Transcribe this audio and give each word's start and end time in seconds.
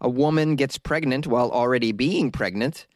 A 0.00 0.08
woman 0.08 0.56
gets 0.56 0.78
pregnant 0.78 1.26
while 1.26 1.50
already 1.50 1.92
being 1.92 2.30
pregnant. 2.30 2.86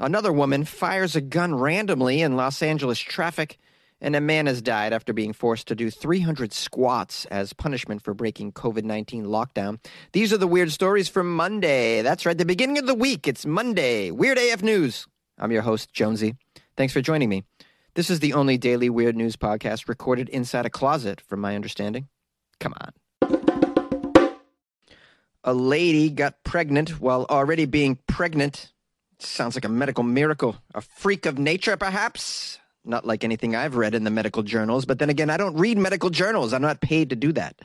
Another 0.00 0.32
woman 0.32 0.64
fires 0.64 1.16
a 1.16 1.20
gun 1.20 1.54
randomly 1.54 2.22
in 2.22 2.36
Los 2.36 2.62
Angeles 2.62 2.98
traffic. 2.98 3.58
And 4.00 4.14
a 4.14 4.20
man 4.20 4.46
has 4.46 4.62
died 4.62 4.92
after 4.92 5.12
being 5.12 5.32
forced 5.32 5.66
to 5.68 5.74
do 5.74 5.90
300 5.90 6.52
squats 6.52 7.24
as 7.26 7.52
punishment 7.52 8.02
for 8.02 8.14
breaking 8.14 8.52
COVID 8.52 8.84
19 8.84 9.24
lockdown. 9.26 9.80
These 10.12 10.32
are 10.32 10.38
the 10.38 10.46
weird 10.46 10.70
stories 10.70 11.08
from 11.08 11.34
Monday. 11.34 12.02
That's 12.02 12.24
right, 12.24 12.38
the 12.38 12.44
beginning 12.44 12.78
of 12.78 12.86
the 12.86 12.94
week. 12.94 13.26
It's 13.26 13.44
Monday. 13.44 14.12
Weird 14.12 14.38
AF 14.38 14.62
News. 14.62 15.08
I'm 15.36 15.50
your 15.50 15.62
host, 15.62 15.92
Jonesy. 15.92 16.36
Thanks 16.76 16.92
for 16.92 17.00
joining 17.00 17.28
me. 17.28 17.42
This 17.94 18.08
is 18.08 18.20
the 18.20 18.34
only 18.34 18.56
daily 18.56 18.88
weird 18.88 19.16
news 19.16 19.34
podcast 19.34 19.88
recorded 19.88 20.28
inside 20.28 20.64
a 20.64 20.70
closet, 20.70 21.20
from 21.20 21.40
my 21.40 21.56
understanding. 21.56 22.06
Come 22.60 22.74
on. 22.80 22.92
A 25.48 25.54
lady 25.54 26.10
got 26.10 26.44
pregnant 26.44 27.00
while 27.00 27.24
already 27.30 27.64
being 27.64 27.96
pregnant. 28.06 28.70
Sounds 29.18 29.54
like 29.54 29.64
a 29.64 29.70
medical 29.70 30.04
miracle. 30.04 30.58
A 30.74 30.82
freak 30.82 31.24
of 31.24 31.38
nature, 31.38 31.74
perhaps? 31.78 32.58
Not 32.84 33.06
like 33.06 33.24
anything 33.24 33.56
I've 33.56 33.74
read 33.74 33.94
in 33.94 34.04
the 34.04 34.10
medical 34.10 34.42
journals, 34.42 34.84
but 34.84 34.98
then 34.98 35.08
again, 35.08 35.30
I 35.30 35.38
don't 35.38 35.56
read 35.56 35.78
medical 35.78 36.10
journals. 36.10 36.52
I'm 36.52 36.60
not 36.60 36.82
paid 36.82 37.08
to 37.08 37.16
do 37.16 37.32
that. 37.32 37.58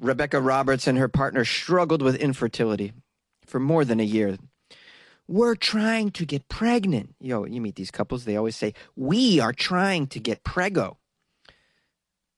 Rebecca 0.00 0.40
Roberts 0.40 0.86
and 0.86 0.96
her 0.96 1.06
partner 1.06 1.44
struggled 1.44 2.00
with 2.00 2.16
infertility 2.16 2.94
for 3.44 3.60
more 3.60 3.84
than 3.84 4.00
a 4.00 4.04
year. 4.04 4.38
We're 5.28 5.56
trying 5.56 6.12
to 6.12 6.24
get 6.24 6.48
pregnant. 6.48 7.14
Yo, 7.20 7.44
you 7.44 7.60
meet 7.60 7.76
these 7.76 7.90
couples, 7.90 8.24
they 8.24 8.36
always 8.36 8.56
say, 8.56 8.72
We 8.96 9.38
are 9.38 9.52
trying 9.52 10.06
to 10.06 10.18
get 10.18 10.44
prego. 10.44 10.96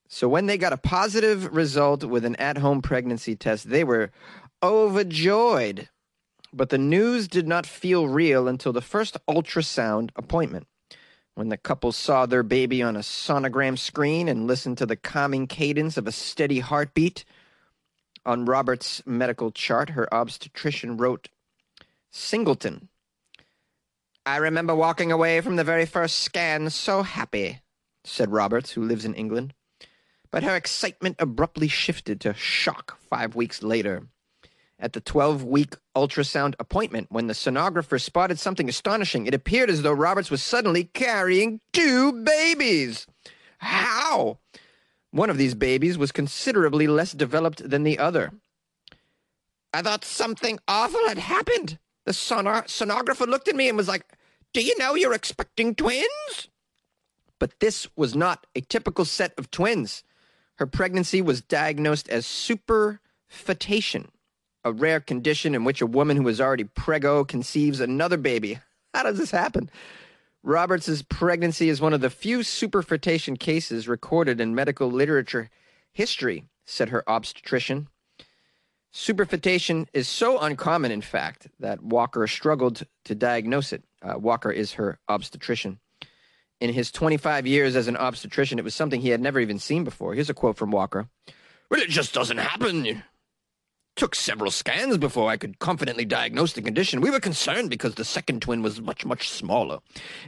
So 0.08 0.28
when 0.28 0.46
they 0.46 0.58
got 0.58 0.72
a 0.72 0.78
positive 0.78 1.54
result 1.54 2.04
with 2.04 2.24
an 2.24 2.36
at 2.36 2.58
home 2.58 2.82
pregnancy 2.82 3.34
test, 3.34 3.70
they 3.70 3.84
were 3.84 4.10
overjoyed. 4.62 5.88
But 6.52 6.70
the 6.70 6.78
news 6.78 7.28
did 7.28 7.46
not 7.46 7.66
feel 7.66 8.08
real 8.08 8.48
until 8.48 8.72
the 8.72 8.80
first 8.80 9.16
ultrasound 9.28 10.10
appointment. 10.16 10.66
When 11.34 11.48
the 11.50 11.58
couple 11.58 11.92
saw 11.92 12.24
their 12.24 12.42
baby 12.42 12.82
on 12.82 12.96
a 12.96 13.00
sonogram 13.00 13.78
screen 13.78 14.28
and 14.28 14.46
listened 14.46 14.78
to 14.78 14.86
the 14.86 14.96
calming 14.96 15.46
cadence 15.46 15.96
of 15.96 16.06
a 16.06 16.12
steady 16.12 16.60
heartbeat, 16.60 17.24
on 18.26 18.44
Robert's 18.44 19.02
medical 19.06 19.52
chart, 19.52 19.90
her 19.90 20.12
obstetrician 20.12 20.96
wrote 20.96 21.28
Singleton. 22.10 22.88
I 24.26 24.38
remember 24.38 24.74
walking 24.74 25.12
away 25.12 25.40
from 25.40 25.56
the 25.56 25.64
very 25.64 25.86
first 25.86 26.18
scan 26.18 26.68
so 26.70 27.02
happy, 27.02 27.60
said 28.04 28.32
Roberts, 28.32 28.72
who 28.72 28.82
lives 28.82 29.04
in 29.04 29.14
England. 29.14 29.54
But 30.36 30.44
her 30.44 30.54
excitement 30.54 31.16
abruptly 31.18 31.66
shifted 31.66 32.20
to 32.20 32.34
shock 32.34 32.98
five 33.00 33.34
weeks 33.34 33.62
later. 33.62 34.02
At 34.78 34.92
the 34.92 35.00
12 35.00 35.42
week 35.42 35.76
ultrasound 35.96 36.54
appointment, 36.58 37.06
when 37.10 37.26
the 37.26 37.32
sonographer 37.32 37.98
spotted 37.98 38.38
something 38.38 38.68
astonishing, 38.68 39.24
it 39.24 39.32
appeared 39.32 39.70
as 39.70 39.80
though 39.80 39.94
Roberts 39.94 40.30
was 40.30 40.42
suddenly 40.42 40.84
carrying 40.84 41.62
two 41.72 42.12
babies. 42.22 43.06
How? 43.56 44.36
One 45.10 45.30
of 45.30 45.38
these 45.38 45.54
babies 45.54 45.96
was 45.96 46.12
considerably 46.12 46.86
less 46.86 47.12
developed 47.12 47.70
than 47.70 47.84
the 47.84 47.98
other. 47.98 48.32
I 49.72 49.80
thought 49.80 50.04
something 50.04 50.58
awful 50.68 51.08
had 51.08 51.16
happened. 51.16 51.78
The 52.04 52.12
sonar- 52.12 52.64
sonographer 52.64 53.26
looked 53.26 53.48
at 53.48 53.56
me 53.56 53.70
and 53.70 53.76
was 53.78 53.88
like, 53.88 54.04
Do 54.52 54.62
you 54.62 54.76
know 54.76 54.96
you're 54.96 55.14
expecting 55.14 55.74
twins? 55.74 56.48
But 57.38 57.58
this 57.60 57.88
was 57.96 58.14
not 58.14 58.46
a 58.54 58.60
typical 58.60 59.06
set 59.06 59.32
of 59.38 59.50
twins. 59.50 60.04
Her 60.56 60.66
pregnancy 60.66 61.22
was 61.22 61.40
diagnosed 61.40 62.08
as 62.08 62.26
superfetation 62.26 64.08
a 64.66 64.72
rare 64.72 64.98
condition 64.98 65.54
in 65.54 65.62
which 65.62 65.80
a 65.80 65.86
woman 65.86 66.16
who 66.16 66.26
is 66.26 66.40
already 66.40 66.64
prego 66.64 67.24
conceives 67.24 67.78
another 67.78 68.16
baby. 68.16 68.58
How 68.94 69.04
does 69.04 69.16
this 69.16 69.30
happen? 69.30 69.70
Roberts's 70.42 71.02
pregnancy 71.02 71.68
is 71.68 71.80
one 71.80 71.92
of 71.92 72.00
the 72.00 72.10
few 72.10 72.40
superfetation 72.40 73.38
cases 73.38 73.86
recorded 73.86 74.40
in 74.40 74.56
medical 74.56 74.90
literature 74.90 75.50
history, 75.92 76.44
said 76.64 76.88
her 76.88 77.08
obstetrician. 77.08 77.88
Superfetation 78.92 79.86
is 79.92 80.08
so 80.08 80.40
uncommon, 80.40 80.90
in 80.90 81.02
fact, 81.02 81.46
that 81.60 81.82
Walker 81.82 82.26
struggled 82.26 82.82
to 83.04 83.14
diagnose 83.14 83.72
it. 83.72 83.84
Uh, 84.02 84.18
Walker 84.18 84.50
is 84.50 84.72
her 84.72 84.98
obstetrician. 85.08 85.78
In 86.60 86.72
his 86.72 86.90
25 86.90 87.46
years 87.46 87.76
as 87.76 87.86
an 87.86 87.96
obstetrician, 87.96 88.58
it 88.58 88.64
was 88.64 88.74
something 88.74 89.00
he 89.00 89.10
had 89.10 89.20
never 89.20 89.40
even 89.40 89.58
seen 89.58 89.84
before. 89.84 90.14
Here's 90.14 90.30
a 90.30 90.34
quote 90.34 90.56
from 90.56 90.70
Walker 90.70 91.08
Well, 91.70 91.80
it 91.80 91.90
just 91.90 92.14
doesn't 92.14 92.38
happen. 92.38 93.02
Took 93.96 94.14
several 94.14 94.50
scans 94.50 94.98
before 94.98 95.30
I 95.30 95.38
could 95.38 95.58
confidently 95.58 96.04
diagnose 96.04 96.52
the 96.52 96.60
condition. 96.60 97.00
We 97.00 97.10
were 97.10 97.20
concerned 97.20 97.70
because 97.70 97.94
the 97.94 98.04
second 98.04 98.42
twin 98.42 98.62
was 98.62 98.80
much, 98.80 99.06
much 99.06 99.28
smaller. 99.28 99.78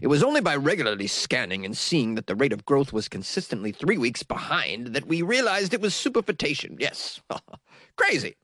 It 0.01 0.07
was 0.07 0.23
only 0.23 0.41
by 0.41 0.57
regularly 0.57 1.07
scanning 1.07 1.67
and 1.67 1.77
seeing 1.77 2.15
that 2.15 2.27
the 2.27 2.35
rate 2.35 2.55
of 2.55 2.65
growth 2.65 2.95
was 2.95 3.09
consistently 3.09 3.73
three 3.73 3.99
weeks 3.99 4.23
behind 4.23 4.89
that 4.89 5.07
we 5.07 5.21
realized 5.21 5.75
it 5.75 5.83
was 5.83 5.93
superfetation. 5.93 6.77
Yes. 6.79 7.21
Crazy. 7.97 8.37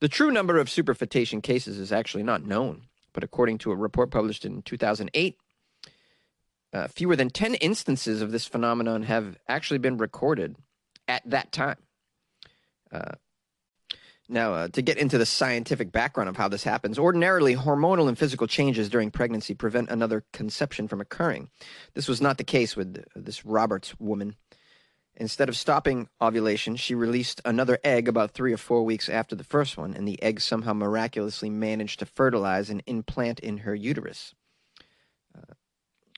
The 0.00 0.08
true 0.08 0.30
number 0.30 0.58
of 0.58 0.68
superfetation 0.68 1.42
cases 1.42 1.78
is 1.78 1.92
actually 1.92 2.24
not 2.24 2.44
known, 2.44 2.82
but 3.12 3.24
according 3.24 3.58
to 3.58 3.72
a 3.72 3.76
report 3.76 4.10
published 4.10 4.44
in 4.44 4.62
2008, 4.62 5.36
uh, 6.72 6.88
fewer 6.88 7.16
than 7.16 7.30
10 7.30 7.54
instances 7.56 8.22
of 8.22 8.32
this 8.32 8.46
phenomenon 8.46 9.02
have 9.02 9.38
actually 9.48 9.78
been 9.78 9.98
recorded 9.98 10.56
at 11.06 11.22
that 11.28 11.52
time. 11.52 11.76
Uh, 12.90 13.12
now, 14.28 14.54
uh, 14.54 14.68
to 14.68 14.80
get 14.80 14.96
into 14.96 15.18
the 15.18 15.26
scientific 15.26 15.92
background 15.92 16.28
of 16.28 16.36
how 16.36 16.48
this 16.48 16.64
happens, 16.64 16.98
ordinarily 16.98 17.54
hormonal 17.54 18.08
and 18.08 18.18
physical 18.18 18.46
changes 18.46 18.88
during 18.88 19.10
pregnancy 19.10 19.52
prevent 19.52 19.90
another 19.90 20.24
conception 20.32 20.88
from 20.88 21.00
occurring. 21.00 21.50
This 21.94 22.08
was 22.08 22.22
not 22.22 22.38
the 22.38 22.44
case 22.44 22.74
with 22.74 23.04
this 23.14 23.44
Roberts 23.44 23.98
woman. 23.98 24.36
Instead 25.14 25.50
of 25.50 25.56
stopping 25.56 26.08
ovulation, 26.22 26.76
she 26.76 26.94
released 26.94 27.42
another 27.44 27.78
egg 27.84 28.08
about 28.08 28.30
three 28.30 28.52
or 28.52 28.56
four 28.56 28.82
weeks 28.82 29.10
after 29.10 29.36
the 29.36 29.44
first 29.44 29.76
one, 29.76 29.92
and 29.92 30.08
the 30.08 30.22
egg 30.22 30.40
somehow 30.40 30.72
miraculously 30.72 31.50
managed 31.50 31.98
to 31.98 32.06
fertilize 32.06 32.70
and 32.70 32.82
implant 32.86 33.38
in 33.40 33.58
her 33.58 33.74
uterus. 33.74 34.34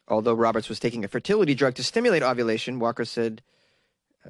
Although 0.09 0.35
Roberts 0.35 0.69
was 0.69 0.79
taking 0.79 1.05
a 1.05 1.09
fertility 1.09 1.55
drug 1.55 1.75
to 1.77 1.85
stimulate 1.85 2.23
ovulation, 2.23 2.79
Walker 2.79 3.05
said 3.05 3.43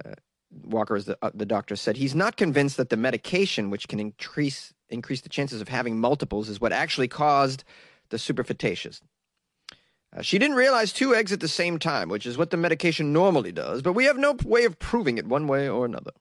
uh, 0.04 0.14
Walker, 0.62 0.96
as 0.96 1.06
the, 1.06 1.18
uh, 1.22 1.30
the 1.34 1.46
doctor 1.46 1.76
said, 1.76 1.96
he's 1.96 2.14
not 2.14 2.36
convinced 2.36 2.76
that 2.76 2.88
the 2.88 2.96
medication, 2.96 3.70
which 3.70 3.88
can 3.88 3.98
increase 3.98 4.72
increase 4.90 5.22
the 5.22 5.28
chances 5.28 5.60
of 5.60 5.68
having 5.68 5.98
multiples, 5.98 6.48
is 6.48 6.60
what 6.60 6.72
actually 6.72 7.08
caused 7.08 7.64
the 8.10 8.18
superfetaceous. 8.18 9.00
Uh, 10.14 10.22
she 10.22 10.38
didn't 10.38 10.56
realize 10.56 10.92
two 10.92 11.14
eggs 11.14 11.32
at 11.32 11.40
the 11.40 11.48
same 11.48 11.78
time, 11.78 12.08
which 12.08 12.26
is 12.26 12.38
what 12.38 12.50
the 12.50 12.56
medication 12.56 13.12
normally 13.12 13.50
does, 13.50 13.82
but 13.82 13.94
we 13.94 14.04
have 14.04 14.18
no 14.18 14.36
way 14.44 14.64
of 14.64 14.78
proving 14.78 15.18
it 15.18 15.26
one 15.26 15.48
way 15.48 15.68
or 15.68 15.84
another. 15.84 16.12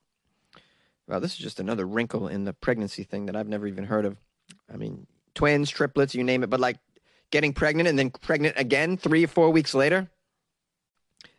Well, 1.08 1.20
this 1.20 1.34
is 1.34 1.38
just 1.38 1.60
another 1.60 1.86
wrinkle 1.86 2.28
in 2.28 2.46
the 2.46 2.54
pregnancy 2.54 3.04
thing 3.04 3.28
that 3.28 3.36
I've 3.36 3.50
never 3.50 3.68
even 3.68 3.86
heard 3.86 4.06
of. 4.06 4.18
I 4.74 4.78
mean, 4.78 5.06
twins, 5.36 5.70
triplets, 5.70 6.16
you 6.16 6.24
name 6.24 6.44
it, 6.44 6.50
but 6.50 6.60
like 6.62 6.78
getting 7.34 7.52
pregnant 7.52 7.90
and 7.90 7.98
then 7.98 8.12
pregnant 8.12 8.54
again 8.58 8.96
three 8.96 9.24
or 9.24 9.28
four 9.28 9.50
weeks 9.50 9.74
later. 9.74 10.08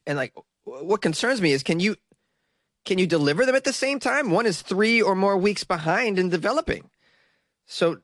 And 0.06 0.18
like, 0.18 0.34
what 0.64 1.00
concerns 1.00 1.40
me 1.40 1.52
is 1.52 1.62
can 1.62 1.78
you 1.78 1.94
can 2.84 2.98
you 2.98 3.06
deliver 3.06 3.46
them 3.46 3.54
at 3.54 3.62
the 3.62 3.72
same 3.72 4.00
time? 4.00 4.32
One 4.32 4.44
is 4.44 4.60
three 4.60 5.00
or 5.00 5.14
more 5.14 5.38
weeks 5.38 5.62
behind 5.62 6.18
in 6.18 6.28
developing. 6.30 6.90
So, 7.66 7.98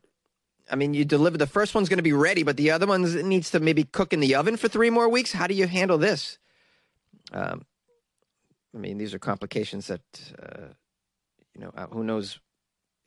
I 0.71 0.77
mean, 0.77 0.95
you 0.95 1.05
deliver 1.05 1.37
the 1.37 1.49
first 1.49 1.75
one's 1.75 1.89
going 1.89 1.99
to 1.99 2.03
be 2.03 2.15
ready, 2.15 2.45
but 2.45 2.57
the 2.57 2.71
other 2.71 2.87
one 2.87 3.29
needs 3.29 3.51
to 3.51 3.61
maybe 3.61 3.83
cook 3.83 4.13
in 4.13 4.21
the 4.21 4.37
oven 4.37 4.57
for 4.57 4.69
three 4.69 4.89
more 4.89 5.09
weeks. 5.09 5.33
How 5.33 5.49
do 5.49 5.55
you 5.55 5.67
handle 5.67 5.99
this? 5.99 6.39
Um, 7.33 7.67
I 8.75 8.79
mean, 8.79 8.99
these 8.99 9.13
are 9.13 9.19
complications 9.19 9.89
that, 9.89 10.01
uh, 10.41 10.69
you 11.55 11.61
know, 11.61 11.73
uh, 11.77 11.89
who 11.89 12.05
knows 12.05 12.39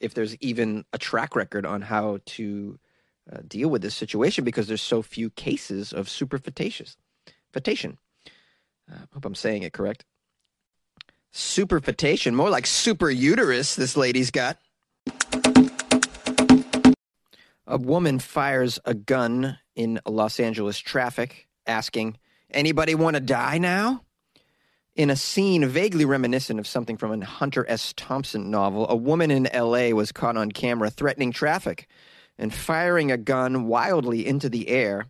if 0.01 0.13
there's 0.13 0.35
even 0.41 0.83
a 0.91 0.97
track 0.97 1.35
record 1.35 1.65
on 1.65 1.81
how 1.81 2.19
to 2.25 2.77
uh, 3.31 3.39
deal 3.47 3.69
with 3.69 3.81
this 3.81 3.95
situation 3.95 4.43
because 4.43 4.67
there's 4.67 4.81
so 4.81 5.01
few 5.01 5.29
cases 5.29 5.93
of 5.93 6.07
superfetation. 6.07 6.95
Fetation. 7.51 7.97
I 8.89 8.95
uh, 8.95 8.97
hope 9.13 9.25
I'm 9.25 9.35
saying 9.35 9.63
it 9.63 9.73
correct. 9.73 10.05
Superfetation, 11.33 12.33
more 12.33 12.49
like 12.49 12.67
super 12.67 13.09
uterus, 13.09 13.75
this 13.75 13.97
lady's 13.97 14.29
got. 14.29 14.59
A 17.65 17.77
woman 17.77 18.19
fires 18.19 18.79
a 18.85 18.93
gun 18.93 19.57
in 19.75 19.99
Los 20.05 20.39
Angeles 20.39 20.77
traffic, 20.77 21.47
asking, 21.65 22.17
Anybody 22.51 22.93
want 22.93 23.15
to 23.15 23.19
die 23.19 23.57
now? 23.57 24.03
In 24.95 25.09
a 25.09 25.15
scene 25.15 25.65
vaguely 25.65 26.05
reminiscent 26.05 26.59
of 26.59 26.67
something 26.67 26.97
from 26.97 27.19
a 27.19 27.25
Hunter 27.25 27.65
S. 27.67 27.93
Thompson 27.97 28.51
novel, 28.51 28.87
a 28.87 28.95
woman 28.95 29.31
in 29.31 29.49
LA 29.51 29.89
was 29.89 30.11
caught 30.11 30.37
on 30.37 30.51
camera 30.51 30.91
threatening 30.91 31.31
traffic 31.31 31.87
and 32.43 32.53
firing 32.53 33.09
a 33.09 33.15
gun 33.15 33.67
wildly 33.67 34.27
into 34.27 34.49
the 34.49 34.67
air 34.67 35.05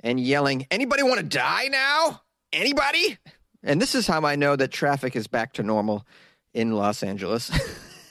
and 0.00 0.18
yelling, 0.18 0.66
Anybody 0.70 1.02
want 1.02 1.20
to 1.20 1.22
die 1.22 1.68
now? 1.70 2.22
Anybody? 2.50 3.18
And 3.62 3.80
this 3.80 3.94
is 3.94 4.06
how 4.06 4.24
I 4.24 4.36
know 4.36 4.56
that 4.56 4.72
traffic 4.72 5.14
is 5.14 5.26
back 5.26 5.52
to 5.54 5.62
normal 5.62 6.06
in 6.54 6.72
Los 6.72 7.02
Angeles. 7.02 7.50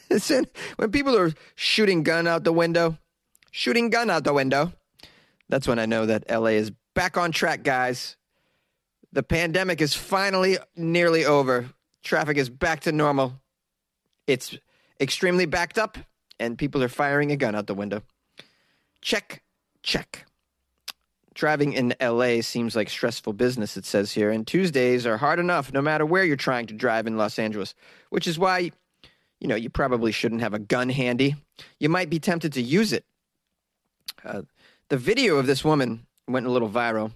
when 0.76 0.92
people 0.92 1.18
are 1.18 1.34
shooting 1.56 2.04
gun 2.04 2.28
out 2.28 2.44
the 2.44 2.54
window, 2.54 3.00
shooting 3.50 3.90
gun 3.90 4.12
out 4.12 4.24
the 4.24 4.34
window, 4.34 4.72
that's 5.50 5.68
when 5.68 5.80
I 5.80 5.88
know 5.88 6.06
that 6.06 6.30
LA 6.30 6.50
is 6.50 6.72
back 6.94 7.18
on 7.18 7.32
track, 7.32 7.64
guys. 7.64 8.16
The 9.12 9.24
pandemic 9.24 9.82
is 9.82 9.96
finally 9.96 10.60
nearly 10.76 11.26
over. 11.26 11.72
Traffic 12.04 12.38
is 12.38 12.52
back 12.52 12.82
to 12.82 12.92
normal. 12.92 13.42
It's 14.28 14.56
extremely 15.02 15.48
backed 15.48 15.80
up, 15.80 15.98
and 16.40 16.60
people 16.60 16.84
are 16.84 16.90
firing 16.90 17.32
a 17.32 17.38
gun 17.38 17.56
out 17.56 17.66
the 17.66 17.74
window. 17.74 18.04
Check, 19.06 19.44
check. 19.84 20.26
Driving 21.36 21.74
in 21.74 21.94
LA 22.02 22.42
seems 22.42 22.76
like 22.76 22.90
stressful 22.90 23.34
business, 23.34 23.78
it 23.78 23.86
says 23.86 24.12
here, 24.12 24.32
and 24.32 24.48
Tuesdays 24.48 25.06
are 25.06 25.18
hard 25.18 25.38
enough 25.38 25.72
no 25.72 25.80
matter 25.80 26.08
where 26.08 26.24
you're 26.24 26.36
trying 26.36 26.66
to 26.66 26.74
drive 26.74 27.06
in 27.06 27.16
Los 27.16 27.38
Angeles, 27.38 27.76
which 28.10 28.26
is 28.26 28.40
why, 28.40 28.72
you 29.40 29.48
know, 29.48 29.54
you 29.54 29.70
probably 29.70 30.12
shouldn't 30.12 30.42
have 30.42 30.56
a 30.56 30.60
gun 30.60 30.90
handy. 30.90 31.36
You 31.80 31.88
might 31.88 32.10
be 32.10 32.18
tempted 32.18 32.54
to 32.54 32.64
use 32.64 32.94
it. 32.94 33.06
Uh, 34.24 34.42
the 34.90 34.98
video 34.98 35.36
of 35.36 35.46
this 35.46 35.64
woman 35.64 36.08
went 36.28 36.48
a 36.48 36.52
little 36.52 36.70
viral. 36.70 37.12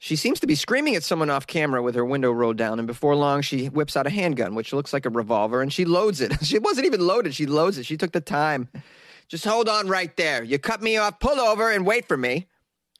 She 0.00 0.16
seems 0.16 0.40
to 0.40 0.48
be 0.48 0.56
screaming 0.56 0.96
at 0.96 1.04
someone 1.04 1.30
off 1.30 1.46
camera 1.46 1.80
with 1.80 1.94
her 1.94 2.04
window 2.04 2.32
rolled 2.32 2.56
down, 2.56 2.80
and 2.80 2.88
before 2.88 3.14
long, 3.14 3.40
she 3.40 3.66
whips 3.66 3.96
out 3.96 4.08
a 4.08 4.10
handgun, 4.10 4.56
which 4.56 4.72
looks 4.72 4.92
like 4.92 5.06
a 5.06 5.10
revolver, 5.10 5.62
and 5.62 5.72
she 5.72 5.84
loads 5.84 6.20
it. 6.20 6.32
she 6.44 6.58
wasn't 6.58 6.86
even 6.86 7.06
loaded, 7.06 7.36
she 7.36 7.46
loads 7.46 7.78
it. 7.78 7.86
She 7.86 7.96
took 7.96 8.10
the 8.10 8.20
time. 8.20 8.68
Just 9.28 9.44
hold 9.44 9.68
on 9.68 9.88
right 9.88 10.14
there. 10.16 10.44
You 10.44 10.58
cut 10.58 10.82
me 10.82 10.96
off, 10.96 11.18
pull 11.18 11.40
over, 11.40 11.70
and 11.70 11.86
wait 11.86 12.06
for 12.06 12.16
me. 12.16 12.46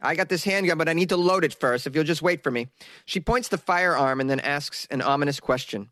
I 0.01 0.15
got 0.15 0.29
this 0.29 0.45
handgun, 0.45 0.79
but 0.79 0.89
I 0.89 0.93
need 0.93 1.09
to 1.11 1.17
load 1.17 1.45
it 1.45 1.55
first, 1.55 1.87
if 1.87 1.95
you'll 1.95 2.05
just 2.05 2.23
wait 2.23 2.43
for 2.43 2.51
me. 2.51 2.69
She 3.07 3.21
points 3.21 3.49
the 3.49 3.59
firearm 3.59 4.21
and 4.21 4.29
then 4.29 4.41
asks 4.41 4.87
an 4.91 5.01
ominous 5.03 5.41
question 5.41 5.91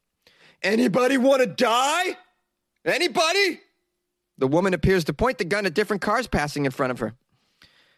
Anybody 0.63 1.19
want 1.19 1.41
to 1.41 1.47
die? 1.47 2.17
Anybody? 2.85 3.61
The 4.39 4.47
woman 4.49 4.75
appears 4.75 5.05
to 5.05 5.13
point 5.13 5.39
the 5.39 5.45
gun 5.45 5.67
at 5.67 5.75
different 5.75 6.03
cars 6.03 6.27
passing 6.27 6.65
in 6.65 6.73
front 6.73 6.91
of 6.91 6.99
her. 6.99 7.15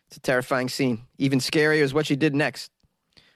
It's 0.08 0.16
a 0.16 0.20
terrifying 0.20 0.68
scene. 0.68 1.06
Even 1.18 1.38
scarier 1.38 1.82
is 1.82 1.94
what 1.94 2.06
she 2.06 2.16
did 2.16 2.34
next. 2.34 2.70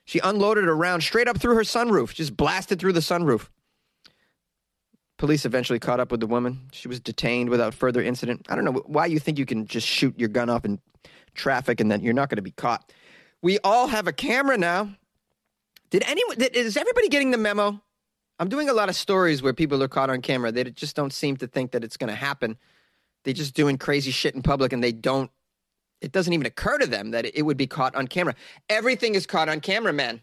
She 0.04 0.20
unloaded 0.20 0.68
a 0.68 0.72
round 0.72 1.02
straight 1.02 1.28
up 1.28 1.38
through 1.38 1.54
her 1.56 1.62
sunroof, 1.62 2.14
just 2.14 2.36
blasted 2.36 2.78
through 2.78 2.94
the 2.94 3.00
sunroof. 3.00 3.48
Police 5.18 5.44
eventually 5.44 5.78
caught 5.78 6.00
up 6.00 6.10
with 6.10 6.20
the 6.20 6.26
woman. 6.26 6.68
She 6.72 6.88
was 6.88 7.00
detained 7.00 7.50
without 7.50 7.74
further 7.74 8.00
incident. 8.00 8.46
I 8.48 8.54
don't 8.54 8.64
know 8.64 8.82
why 8.86 9.06
you 9.06 9.18
think 9.18 9.38
you 9.38 9.46
can 9.46 9.66
just 9.66 9.86
shoot 9.86 10.18
your 10.18 10.28
gun 10.28 10.48
off 10.48 10.64
in 10.64 10.80
traffic 11.34 11.80
and 11.80 11.90
that 11.90 12.02
you're 12.02 12.14
not 12.14 12.28
going 12.28 12.36
to 12.36 12.42
be 12.42 12.52
caught. 12.52 12.92
We 13.42 13.58
all 13.60 13.88
have 13.88 14.06
a 14.06 14.12
camera 14.12 14.56
now. 14.56 14.94
Did 15.90 16.04
anyone, 16.06 16.36
is 16.40 16.76
everybody 16.76 17.08
getting 17.08 17.32
the 17.32 17.38
memo? 17.38 17.80
I'm 18.38 18.48
doing 18.48 18.68
a 18.68 18.72
lot 18.72 18.88
of 18.88 18.94
stories 18.94 19.42
where 19.42 19.52
people 19.52 19.82
are 19.82 19.88
caught 19.88 20.10
on 20.10 20.22
camera. 20.22 20.52
They 20.52 20.64
just 20.64 20.94
don't 20.94 21.12
seem 21.12 21.36
to 21.38 21.48
think 21.48 21.72
that 21.72 21.82
it's 21.82 21.96
going 21.96 22.10
to 22.10 22.16
happen. 22.16 22.56
They're 23.24 23.34
just 23.34 23.54
doing 23.54 23.76
crazy 23.76 24.12
shit 24.12 24.34
in 24.34 24.42
public 24.42 24.72
and 24.72 24.82
they 24.82 24.92
don't 24.92 25.30
it 26.00 26.12
doesn't 26.12 26.32
even 26.32 26.46
occur 26.46 26.78
to 26.78 26.86
them 26.86 27.10
that 27.10 27.26
it 27.26 27.42
would 27.42 27.56
be 27.56 27.66
caught 27.66 27.96
on 27.96 28.06
camera. 28.06 28.34
Everything 28.68 29.16
is 29.16 29.26
caught 29.26 29.48
on 29.48 29.60
camera, 29.60 29.92
man. 29.92 30.20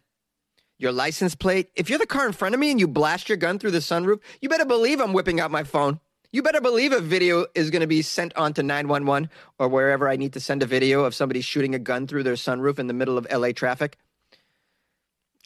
Your 0.77 0.91
license 0.91 1.35
plate. 1.35 1.69
If 1.75 1.89
you're 1.89 1.99
the 1.99 2.05
car 2.05 2.27
in 2.27 2.33
front 2.33 2.53
of 2.53 2.59
me 2.59 2.71
and 2.71 2.79
you 2.79 2.87
blast 2.87 3.29
your 3.29 3.37
gun 3.37 3.59
through 3.59 3.71
the 3.71 3.79
sunroof, 3.79 4.19
you 4.41 4.49
better 4.49 4.65
believe 4.65 4.99
I'm 4.99 5.13
whipping 5.13 5.39
out 5.39 5.51
my 5.51 5.63
phone. 5.63 5.99
You 6.31 6.43
better 6.43 6.59
believe 6.59 6.91
a 6.91 6.99
video 6.99 7.45
is 7.55 7.69
going 7.69 7.79
to 7.79 7.87
be 7.87 8.01
sent 8.01 8.35
on 8.35 8.53
to 8.55 8.63
911 8.63 9.29
or 9.57 9.69
wherever 9.69 10.09
I 10.09 10.17
need 10.17 10.33
to 10.33 10.41
send 10.41 10.61
a 10.61 10.65
video 10.65 11.05
of 11.05 11.15
somebody 11.15 11.39
shooting 11.39 11.73
a 11.73 11.79
gun 11.79 12.07
through 12.07 12.23
their 12.23 12.33
sunroof 12.33 12.77
in 12.77 12.87
the 12.87 12.93
middle 12.93 13.17
of 13.17 13.25
LA 13.31 13.53
traffic. 13.53 13.97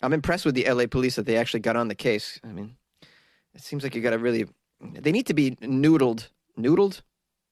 I'm 0.02 0.14
impressed 0.14 0.46
with 0.46 0.56
the 0.56 0.68
LA 0.68 0.88
police 0.88 1.16
that 1.16 1.28
they 1.28 1.38
actually 1.38 1.60
got 1.60 1.76
on 1.76 1.90
the 1.90 1.96
case. 1.96 2.40
I 2.44 2.48
mean, 2.48 2.76
it 3.54 3.62
seems 3.62 3.84
like 3.84 3.94
you 3.94 4.02
got 4.02 4.12
to 4.12 4.18
really, 4.18 4.48
they 4.82 5.12
need 5.12 5.28
to 5.28 5.36
be 5.36 5.52
noodled, 5.58 6.30
noodled, 6.58 7.02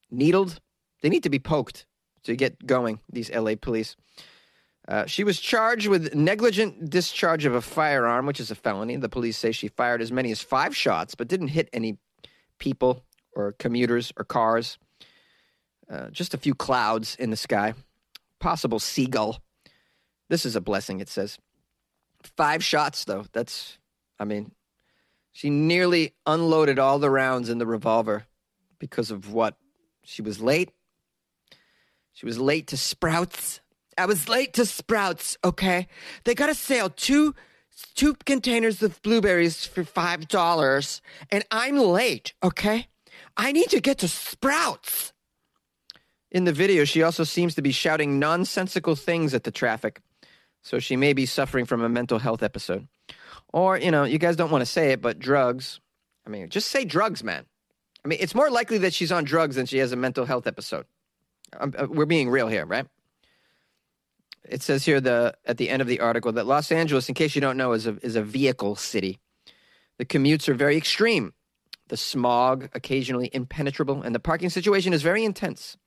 needled. 0.10 0.60
They 1.02 1.10
need 1.10 1.24
to 1.24 1.30
be 1.30 1.40
poked 1.40 1.86
to 2.24 2.36
get 2.36 2.66
going, 2.66 3.02
these 3.12 3.30
LA 3.30 3.54
police. 3.56 3.96
Uh, 4.88 5.06
she 5.06 5.24
was 5.24 5.40
charged 5.40 5.88
with 5.88 6.16
negligent 6.16 6.90
discharge 6.90 7.46
of 7.46 7.54
a 7.54 7.62
firearm, 7.62 8.26
which 8.26 8.40
is 8.40 8.52
a 8.52 8.56
felony. 8.56 8.96
The 8.96 9.10
police 9.10 9.38
say 9.38 9.52
she 9.52 9.68
fired 9.68 10.02
as 10.02 10.12
many 10.12 10.32
as 10.32 10.42
five 10.42 10.76
shots, 10.76 11.14
but 11.14 11.28
didn't 11.28 11.50
hit 11.50 11.70
any 11.74 11.98
people 12.58 13.04
or 13.34 13.52
commuters 13.54 14.14
or 14.16 14.24
cars. 14.24 14.78
Uh, 15.90 16.10
just 16.10 16.34
a 16.34 16.38
few 16.38 16.56
clouds 16.56 17.16
in 17.20 17.32
the 17.32 17.38
sky. 17.38 17.74
Possible 18.40 18.80
seagull. 18.80 19.42
This 20.30 20.46
is 20.46 20.56
a 20.56 20.62
blessing, 20.62 21.00
it 21.00 21.10
says. 21.10 21.38
Five 22.38 22.64
shots, 22.64 23.04
though. 23.04 23.26
That's, 23.34 23.78
I 24.20 24.26
mean, 24.26 24.52
she 25.34 25.50
nearly 25.50 26.14
unloaded 26.26 26.80
all 26.80 27.00
the 27.00 27.10
rounds 27.10 27.50
in 27.50 27.58
the 27.58 27.66
revolver 27.66 28.26
because 28.80 29.12
of 29.12 29.34
what? 29.34 29.58
She 30.04 30.22
was 30.22 30.42
late 30.42 30.72
she 32.18 32.26
was 32.26 32.40
late 32.40 32.66
to 32.68 32.78
Sprouts. 32.78 33.62
I 33.98 34.06
was 34.06 34.30
late 34.30 34.54
to 34.54 34.66
Sprouts, 34.66 35.38
okay? 35.44 35.88
They 36.24 36.36
got 36.36 36.50
a 36.50 36.56
sale, 36.56 36.90
two 36.90 37.36
two 37.96 38.16
containers 38.26 38.82
of 38.82 39.02
blueberries 39.02 39.66
for 39.66 39.84
five 39.84 40.28
dollars, 40.28 41.02
and 41.32 41.44
I'm 41.52 41.78
late, 41.78 42.34
okay? 42.44 42.88
I 43.36 43.52
need 43.52 43.70
to 43.70 43.82
get 43.82 44.00
to 44.00 44.08
Sprouts. 44.08 45.14
In 46.32 46.44
the 46.44 46.52
video, 46.52 46.86
she 46.86 47.04
also 47.04 47.24
seems 47.24 47.56
to 47.56 47.62
be 47.62 47.72
shouting 47.72 48.20
nonsensical 48.20 48.96
things 48.96 49.34
at 49.34 49.44
the 49.44 49.52
traffic. 49.52 50.02
So 50.62 50.80
she 50.80 50.98
may 50.98 51.14
be 51.14 51.26
suffering 51.26 51.66
from 51.66 51.82
a 51.82 51.90
mental 51.90 52.20
health 52.20 52.44
episode. 52.44 52.88
Or, 53.54 53.78
you 53.78 53.92
know, 53.92 54.04
you 54.04 54.18
guys 54.18 54.36
don't 54.36 54.52
want 54.52 54.62
to 54.62 54.66
say 54.66 54.92
it, 54.92 55.02
but 55.02 55.20
drugs. 55.20 55.80
I 56.26 56.30
mean, 56.30 56.50
just 56.50 56.68
say 56.68 56.84
drugs, 56.84 57.24
man. 57.24 57.46
I 58.04 58.08
mean, 58.10 58.20
it's 58.22 58.36
more 58.36 58.50
likely 58.50 58.78
that 58.80 58.94
she's 58.94 59.12
on 59.12 59.24
drugs 59.24 59.56
than 59.56 59.66
she 59.66 59.78
has 59.78 59.94
a 59.94 59.96
mental 59.96 60.26
health 60.26 60.46
episode. 60.46 60.86
Uh, 61.58 61.88
we're 61.90 62.06
being 62.06 62.30
real 62.30 62.50
here, 62.50 62.66
right? 62.66 62.86
It 64.50 64.62
says 64.62 64.86
here 64.86 65.02
the 65.02 65.36
at 65.46 65.58
the 65.58 65.70
end 65.70 65.82
of 65.82 65.88
the 65.88 66.00
article 66.00 66.32
that 66.34 66.46
Los 66.46 66.72
Angeles, 66.72 67.10
in 67.10 67.16
case 67.16 67.36
you 67.36 67.42
don't 67.42 67.58
know, 67.58 67.74
is 67.74 67.88
a 67.88 67.98
is 68.02 68.16
a 68.16 68.24
vehicle 68.24 68.76
city. 68.76 69.20
The 69.98 70.06
commutes 70.06 70.48
are 70.48 70.54
very 70.54 70.78
extreme. 70.78 71.34
The 71.90 71.98
smog 71.98 72.70
occasionally 72.74 73.30
impenetrable, 73.34 74.02
and 74.02 74.14
the 74.14 74.20
parking 74.20 74.50
situation 74.50 74.94
is 74.94 75.02
very 75.02 75.24
intense. 75.24 75.78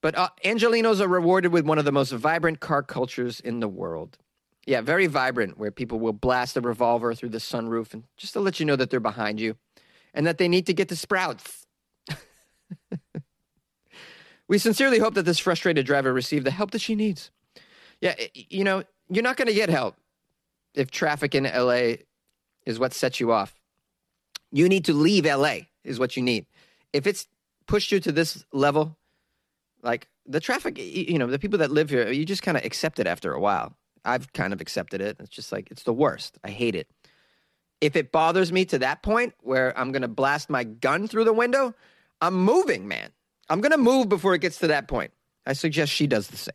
But 0.00 0.16
uh, 0.16 0.28
Angelinos 0.44 1.00
are 1.00 1.08
rewarded 1.08 1.52
with 1.52 1.66
one 1.66 1.78
of 1.78 1.84
the 1.84 1.92
most 1.92 2.12
vibrant 2.12 2.60
car 2.60 2.82
cultures 2.82 3.40
in 3.40 3.60
the 3.60 3.68
world. 3.68 4.18
Yeah, 4.66 4.80
very 4.80 5.06
vibrant, 5.06 5.58
where 5.58 5.70
people 5.70 5.98
will 5.98 6.12
blast 6.12 6.56
a 6.56 6.60
revolver 6.60 7.14
through 7.14 7.30
the 7.30 7.38
sunroof 7.38 7.92
and 7.92 8.04
just 8.16 8.34
to 8.34 8.40
let 8.40 8.60
you 8.60 8.66
know 8.66 8.76
that 8.76 8.90
they're 8.90 9.00
behind 9.00 9.40
you 9.40 9.56
and 10.14 10.26
that 10.26 10.38
they 10.38 10.48
need 10.48 10.66
to 10.66 10.74
get 10.74 10.88
to 10.88 10.96
Sprouts. 10.96 11.66
We 14.46 14.58
sincerely 14.58 14.98
hope 14.98 15.14
that 15.14 15.24
this 15.24 15.38
frustrated 15.38 15.86
driver 15.86 16.12
received 16.12 16.44
the 16.44 16.50
help 16.50 16.70
that 16.72 16.80
she 16.80 16.94
needs. 16.94 17.30
Yeah, 18.04 18.14
you 18.34 18.64
know, 18.64 18.84
you're 19.08 19.22
not 19.22 19.38
going 19.38 19.48
to 19.48 19.54
get 19.54 19.70
help 19.70 19.96
if 20.74 20.90
traffic 20.90 21.34
in 21.34 21.44
LA 21.44 22.04
is 22.66 22.78
what 22.78 22.92
sets 22.92 23.18
you 23.18 23.32
off. 23.32 23.58
You 24.52 24.68
need 24.68 24.84
to 24.84 24.92
leave 24.92 25.24
LA, 25.24 25.60
is 25.84 25.98
what 25.98 26.14
you 26.14 26.22
need. 26.22 26.44
If 26.92 27.06
it's 27.06 27.26
pushed 27.66 27.90
you 27.90 28.00
to 28.00 28.12
this 28.12 28.44
level, 28.52 28.98
like 29.82 30.06
the 30.26 30.38
traffic, 30.38 30.78
you 30.78 31.18
know, 31.18 31.28
the 31.28 31.38
people 31.38 31.58
that 31.60 31.70
live 31.70 31.88
here, 31.88 32.10
you 32.10 32.26
just 32.26 32.42
kind 32.42 32.58
of 32.58 32.64
accept 32.64 32.98
it 32.98 33.06
after 33.06 33.32
a 33.32 33.40
while. 33.40 33.74
I've 34.04 34.30
kind 34.34 34.52
of 34.52 34.60
accepted 34.60 35.00
it. 35.00 35.16
It's 35.18 35.30
just 35.30 35.50
like, 35.50 35.70
it's 35.70 35.84
the 35.84 35.94
worst. 35.94 36.36
I 36.44 36.50
hate 36.50 36.74
it. 36.74 36.90
If 37.80 37.96
it 37.96 38.12
bothers 38.12 38.52
me 38.52 38.66
to 38.66 38.78
that 38.80 39.02
point 39.02 39.32
where 39.40 39.76
I'm 39.78 39.92
going 39.92 40.02
to 40.02 40.08
blast 40.08 40.50
my 40.50 40.64
gun 40.64 41.08
through 41.08 41.24
the 41.24 41.32
window, 41.32 41.74
I'm 42.20 42.34
moving, 42.34 42.86
man. 42.86 43.10
I'm 43.48 43.62
going 43.62 43.72
to 43.72 43.78
move 43.78 44.10
before 44.10 44.34
it 44.34 44.40
gets 44.40 44.58
to 44.58 44.66
that 44.66 44.88
point. 44.88 45.12
I 45.46 45.54
suggest 45.54 45.90
she 45.90 46.06
does 46.06 46.28
the 46.28 46.36
same. 46.36 46.54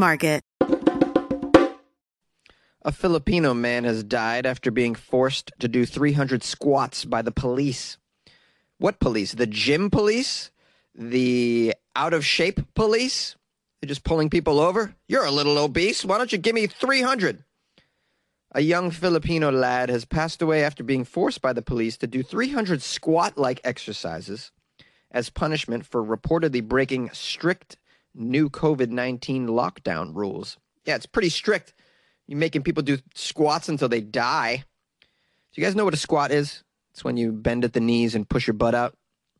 A 2.81 2.91
Filipino 2.91 3.53
man 3.53 3.83
has 3.83 4.03
died 4.03 4.47
after 4.47 4.71
being 4.71 4.95
forced 4.95 5.51
to 5.59 5.67
do 5.67 5.85
300 5.85 6.41
squats 6.43 7.05
by 7.05 7.21
the 7.21 7.31
police. 7.31 7.99
What 8.79 8.99
police? 8.99 9.33
The 9.33 9.45
gym 9.45 9.91
police? 9.91 10.49
The 10.95 11.75
out 11.95 12.15
of 12.15 12.25
shape 12.25 12.73
police? 12.73 13.35
They're 13.79 13.89
just 13.89 14.03
pulling 14.03 14.31
people 14.31 14.59
over? 14.59 14.95
You're 15.07 15.25
a 15.25 15.29
little 15.29 15.59
obese. 15.59 16.03
Why 16.03 16.17
don't 16.17 16.31
you 16.31 16.39
give 16.39 16.55
me 16.55 16.65
300? 16.65 17.43
A 18.53 18.61
young 18.61 18.89
Filipino 18.89 19.51
lad 19.51 19.89
has 19.89 20.05
passed 20.05 20.41
away 20.41 20.63
after 20.63 20.83
being 20.83 21.03
forced 21.03 21.43
by 21.43 21.53
the 21.53 21.61
police 21.61 21.95
to 21.97 22.07
do 22.07 22.23
300 22.23 22.81
squat 22.81 23.37
like 23.37 23.61
exercises 23.63 24.51
as 25.11 25.29
punishment 25.29 25.85
for 25.85 26.03
reportedly 26.03 26.67
breaking 26.67 27.11
strict 27.13 27.77
new 28.15 28.49
COVID 28.49 28.89
19 28.89 29.47
lockdown 29.47 30.15
rules. 30.15 30.57
Yeah, 30.85 30.95
it's 30.95 31.05
pretty 31.05 31.29
strict. 31.29 31.73
You're 32.27 32.39
making 32.39 32.63
people 32.63 32.83
do 32.83 32.97
squats 33.13 33.69
until 33.69 33.89
they 33.89 34.01
die. 34.01 34.63
Do 35.53 35.61
you 35.61 35.65
guys 35.65 35.75
know 35.75 35.85
what 35.85 35.93
a 35.93 35.97
squat 35.97 36.31
is? 36.31 36.63
It's 36.91 37.03
when 37.03 37.17
you 37.17 37.31
bend 37.31 37.65
at 37.65 37.73
the 37.73 37.79
knees 37.79 38.15
and 38.15 38.27
push 38.27 38.47
your 38.47 38.53
butt 38.53 38.75
out. 38.75 38.95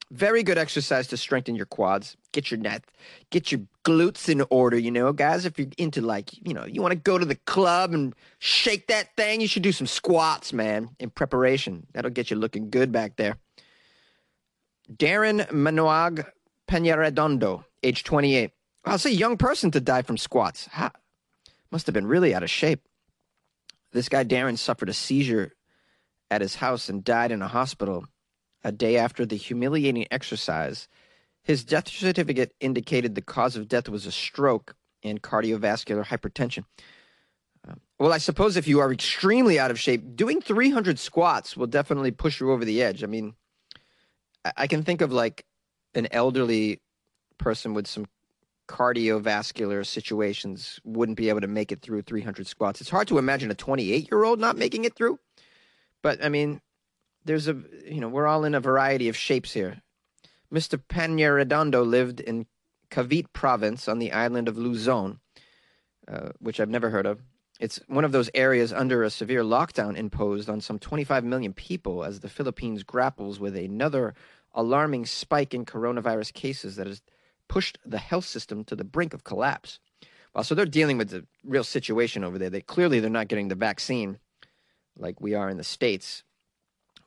Very 0.10 0.44
good 0.44 0.58
exercise 0.58 1.08
to 1.08 1.16
strengthen 1.16 1.56
your 1.56 1.66
quads, 1.66 2.18
get 2.34 2.52
your 2.52 2.60
net, 2.60 2.84
get 3.30 3.50
your 3.50 3.62
glutes 3.86 4.28
in 4.28 4.44
order, 4.50 4.78
you 4.78 4.92
know, 4.92 5.14
guys. 5.14 5.46
If 5.46 5.58
you're 5.58 5.70
into 5.78 6.02
like, 6.02 6.34
you 6.46 6.54
know, 6.54 6.66
you 6.66 6.82
want 6.82 6.92
to 6.92 7.00
go 7.00 7.18
to 7.18 7.24
the 7.24 7.36
club 7.36 7.94
and 7.94 8.14
shake 8.40 8.88
that 8.88 9.16
thing, 9.16 9.40
you 9.40 9.48
should 9.48 9.64
do 9.64 9.72
some 9.72 9.88
squats, 9.88 10.52
man, 10.52 10.90
in 11.00 11.12
preparation. 11.12 11.88
That'll 11.94 12.12
get 12.12 12.30
you 12.30 12.36
looking 12.36 12.70
good 12.70 12.92
back 12.92 13.16
there. 13.16 13.38
Darren 14.92 15.48
Manaog 15.50 16.26
Peñaredondo, 16.68 17.64
age 17.82 18.04
28. 18.04 18.52
I'll 18.86 18.98
say 18.98 19.12
young 19.12 19.38
person 19.38 19.72
to 19.72 19.80
die 19.80 20.02
from 20.02 20.18
squats. 20.18 20.68
Ha, 20.74 20.92
must 21.72 21.86
have 21.86 21.94
been 21.94 22.08
really 22.08 22.34
out 22.34 22.44
of 22.44 22.50
shape. 22.50 22.82
This 23.92 24.10
guy, 24.10 24.24
Darren, 24.24 24.58
suffered 24.58 24.90
a 24.90 24.94
seizure 24.94 25.54
at 26.30 26.42
his 26.42 26.56
house 26.56 26.90
and 26.90 27.04
died 27.04 27.32
in 27.32 27.42
a 27.42 27.48
hospital 27.48 28.06
a 28.64 28.72
day 28.72 28.98
after 28.98 29.26
the 29.26 29.36
humiliating 29.36 30.08
exercise. 30.12 30.88
His 31.44 31.64
death 31.64 31.90
certificate 31.90 32.54
indicated 32.60 33.16
the 33.16 33.22
cause 33.22 33.56
of 33.56 33.68
death 33.68 33.90
was 33.90 34.06
a 34.06 34.12
stroke 34.12 34.76
and 35.04 35.22
cardiovascular 35.22 36.06
hypertension. 36.06 36.66
Uh, 37.68 37.74
well, 38.00 38.14
I 38.14 38.18
suppose 38.18 38.58
if 38.58 38.68
you 38.68 38.80
are 38.80 38.92
extremely 38.92 39.60
out 39.60 39.72
of 39.72 39.80
shape, 39.80 40.16
doing 40.16 40.42
300 40.42 41.00
squats 41.00 41.58
will 41.58 41.68
definitely 41.68 42.12
push 42.12 42.40
you 42.40 42.52
over 42.52 42.66
the 42.66 42.82
edge. 42.82 43.04
I 43.04 43.08
mean, 43.08 43.34
I, 44.46 44.54
I 44.58 44.68
can 44.68 44.84
think 44.84 45.02
of 45.02 45.12
like 45.12 45.46
an 45.94 46.08
elderly 46.12 46.80
person 47.38 47.74
with 47.74 47.88
some 47.88 48.06
cardiovascular 48.72 49.86
situations 49.86 50.80
wouldn't 50.86 51.18
be 51.18 51.28
able 51.28 51.42
to 51.42 51.48
make 51.48 51.74
it 51.74 51.82
through 51.82 52.02
300 52.04 52.48
squats. 52.48 52.80
It's 52.80 52.90
hard 52.90 53.10
to 53.10 53.18
imagine 53.18 53.52
a 53.52 53.56
28 53.56 54.10
year 54.10 54.24
old 54.24 54.40
not 54.40 54.58
making 54.58 54.86
it 54.86 54.96
through. 54.96 55.20
But 56.02 56.24
I 56.24 56.30
mean, 56.30 56.62
there's 57.26 57.50
a, 57.50 57.62
you 57.86 58.00
know, 58.00 58.08
we're 58.08 58.28
all 58.28 58.46
in 58.46 58.56
a 58.56 58.62
variety 58.62 59.10
of 59.10 59.18
shapes 59.18 59.52
here. 59.52 59.82
Mr. 60.52 60.82
Peñaredondo 60.90 61.86
lived 61.86 62.22
in 62.22 62.46
Cavite 62.90 63.34
province 63.34 63.90
on 63.90 64.00
the 64.00 64.14
island 64.14 64.48
of 64.48 64.58
Luzon, 64.58 65.20
uh, 66.08 66.30
which 66.40 66.60
I've 66.60 66.70
never 66.70 66.90
heard 66.90 67.06
of. 67.06 67.20
It's 67.60 67.80
one 67.88 68.06
of 68.06 68.14
those 68.14 68.30
areas 68.34 68.72
under 68.72 69.04
a 69.04 69.10
severe 69.10 69.44
lockdown 69.44 69.98
imposed 69.98 70.50
on 70.50 70.62
some 70.62 70.80
25 70.80 71.26
million 71.26 71.54
people 71.54 72.06
as 72.06 72.22
the 72.22 72.30
Philippines 72.30 72.84
grapples 72.84 73.38
with 73.40 73.56
another 73.56 74.16
alarming 74.54 75.06
spike 75.06 75.54
in 75.54 75.66
coronavirus 75.66 76.34
cases 76.34 76.78
that 76.78 76.88
has 76.88 77.02
pushed 77.52 77.78
the 77.86 77.98
health 77.98 78.24
system 78.24 78.64
to 78.64 78.78
the 78.78 78.86
brink 78.86 79.14
of 79.14 79.26
collapse. 79.26 79.78
Well, 80.34 80.46
so 80.46 80.56
they're 80.56 80.66
dealing 80.66 80.98
with 80.98 81.10
the 81.10 81.26
real 81.44 81.66
situation 81.66 82.24
over 82.24 82.38
there. 82.38 82.50
They 82.50 82.62
clearly 82.62 83.02
they're 83.02 83.10
not 83.10 83.28
getting 83.28 83.50
the 83.50 83.56
vaccine 83.56 84.20
like 84.98 85.20
we 85.20 85.34
are 85.34 85.50
in 85.50 85.58
the 85.58 85.64
states, 85.66 86.24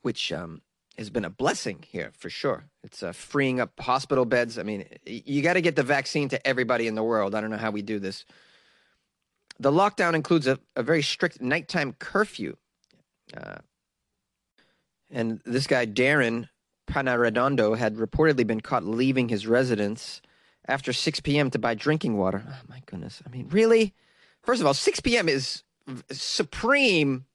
which 0.02 0.30
um, 0.32 0.60
has 0.98 1.08
been 1.08 1.24
a 1.24 1.30
blessing 1.30 1.82
here 1.88 2.12
for 2.18 2.28
sure. 2.28 2.66
It's 2.82 3.02
uh, 3.02 3.12
freeing 3.12 3.58
up 3.58 3.72
hospital 3.80 4.26
beds. 4.26 4.58
I 4.58 4.64
mean, 4.64 4.84
you 5.06 5.40
got 5.40 5.54
to 5.54 5.62
get 5.62 5.76
the 5.76 5.82
vaccine 5.82 6.28
to 6.28 6.46
everybody 6.46 6.88
in 6.88 6.94
the 6.94 7.02
world. 7.02 7.34
I 7.34 7.40
don't 7.40 7.48
know 7.48 7.56
how 7.56 7.70
we 7.70 7.80
do 7.80 7.98
this. 7.98 8.26
The 9.58 9.72
lockdown 9.72 10.12
includes 10.12 10.46
a, 10.46 10.58
a 10.76 10.82
very 10.82 11.00
strict 11.00 11.40
nighttime 11.40 11.94
curfew. 11.94 12.58
Uh, 13.34 13.60
and 15.10 15.40
this 15.46 15.66
guy, 15.66 15.86
Darren 15.86 16.50
Peñaredondo, 16.86 17.78
had 17.78 17.96
reportedly 17.96 18.46
been 18.46 18.60
caught 18.60 18.84
leaving 18.84 19.30
his 19.30 19.46
residence 19.46 20.20
after 20.66 20.92
6 20.92 21.21
p.m. 21.21 21.50
to 21.50 21.59
buy 21.59 21.75
drinking 21.75 22.16
water. 22.16 22.42
Oh, 22.47 22.61
my 22.68 22.83
goodness. 22.87 23.23
I 23.26 23.30
mean, 23.30 23.49
really? 23.50 23.94
First 24.42 24.61
of 24.61 24.66
all, 24.66 24.75
6 24.75 25.00
p.m. 25.00 25.28
is 25.28 25.62
supreme, 26.11 27.26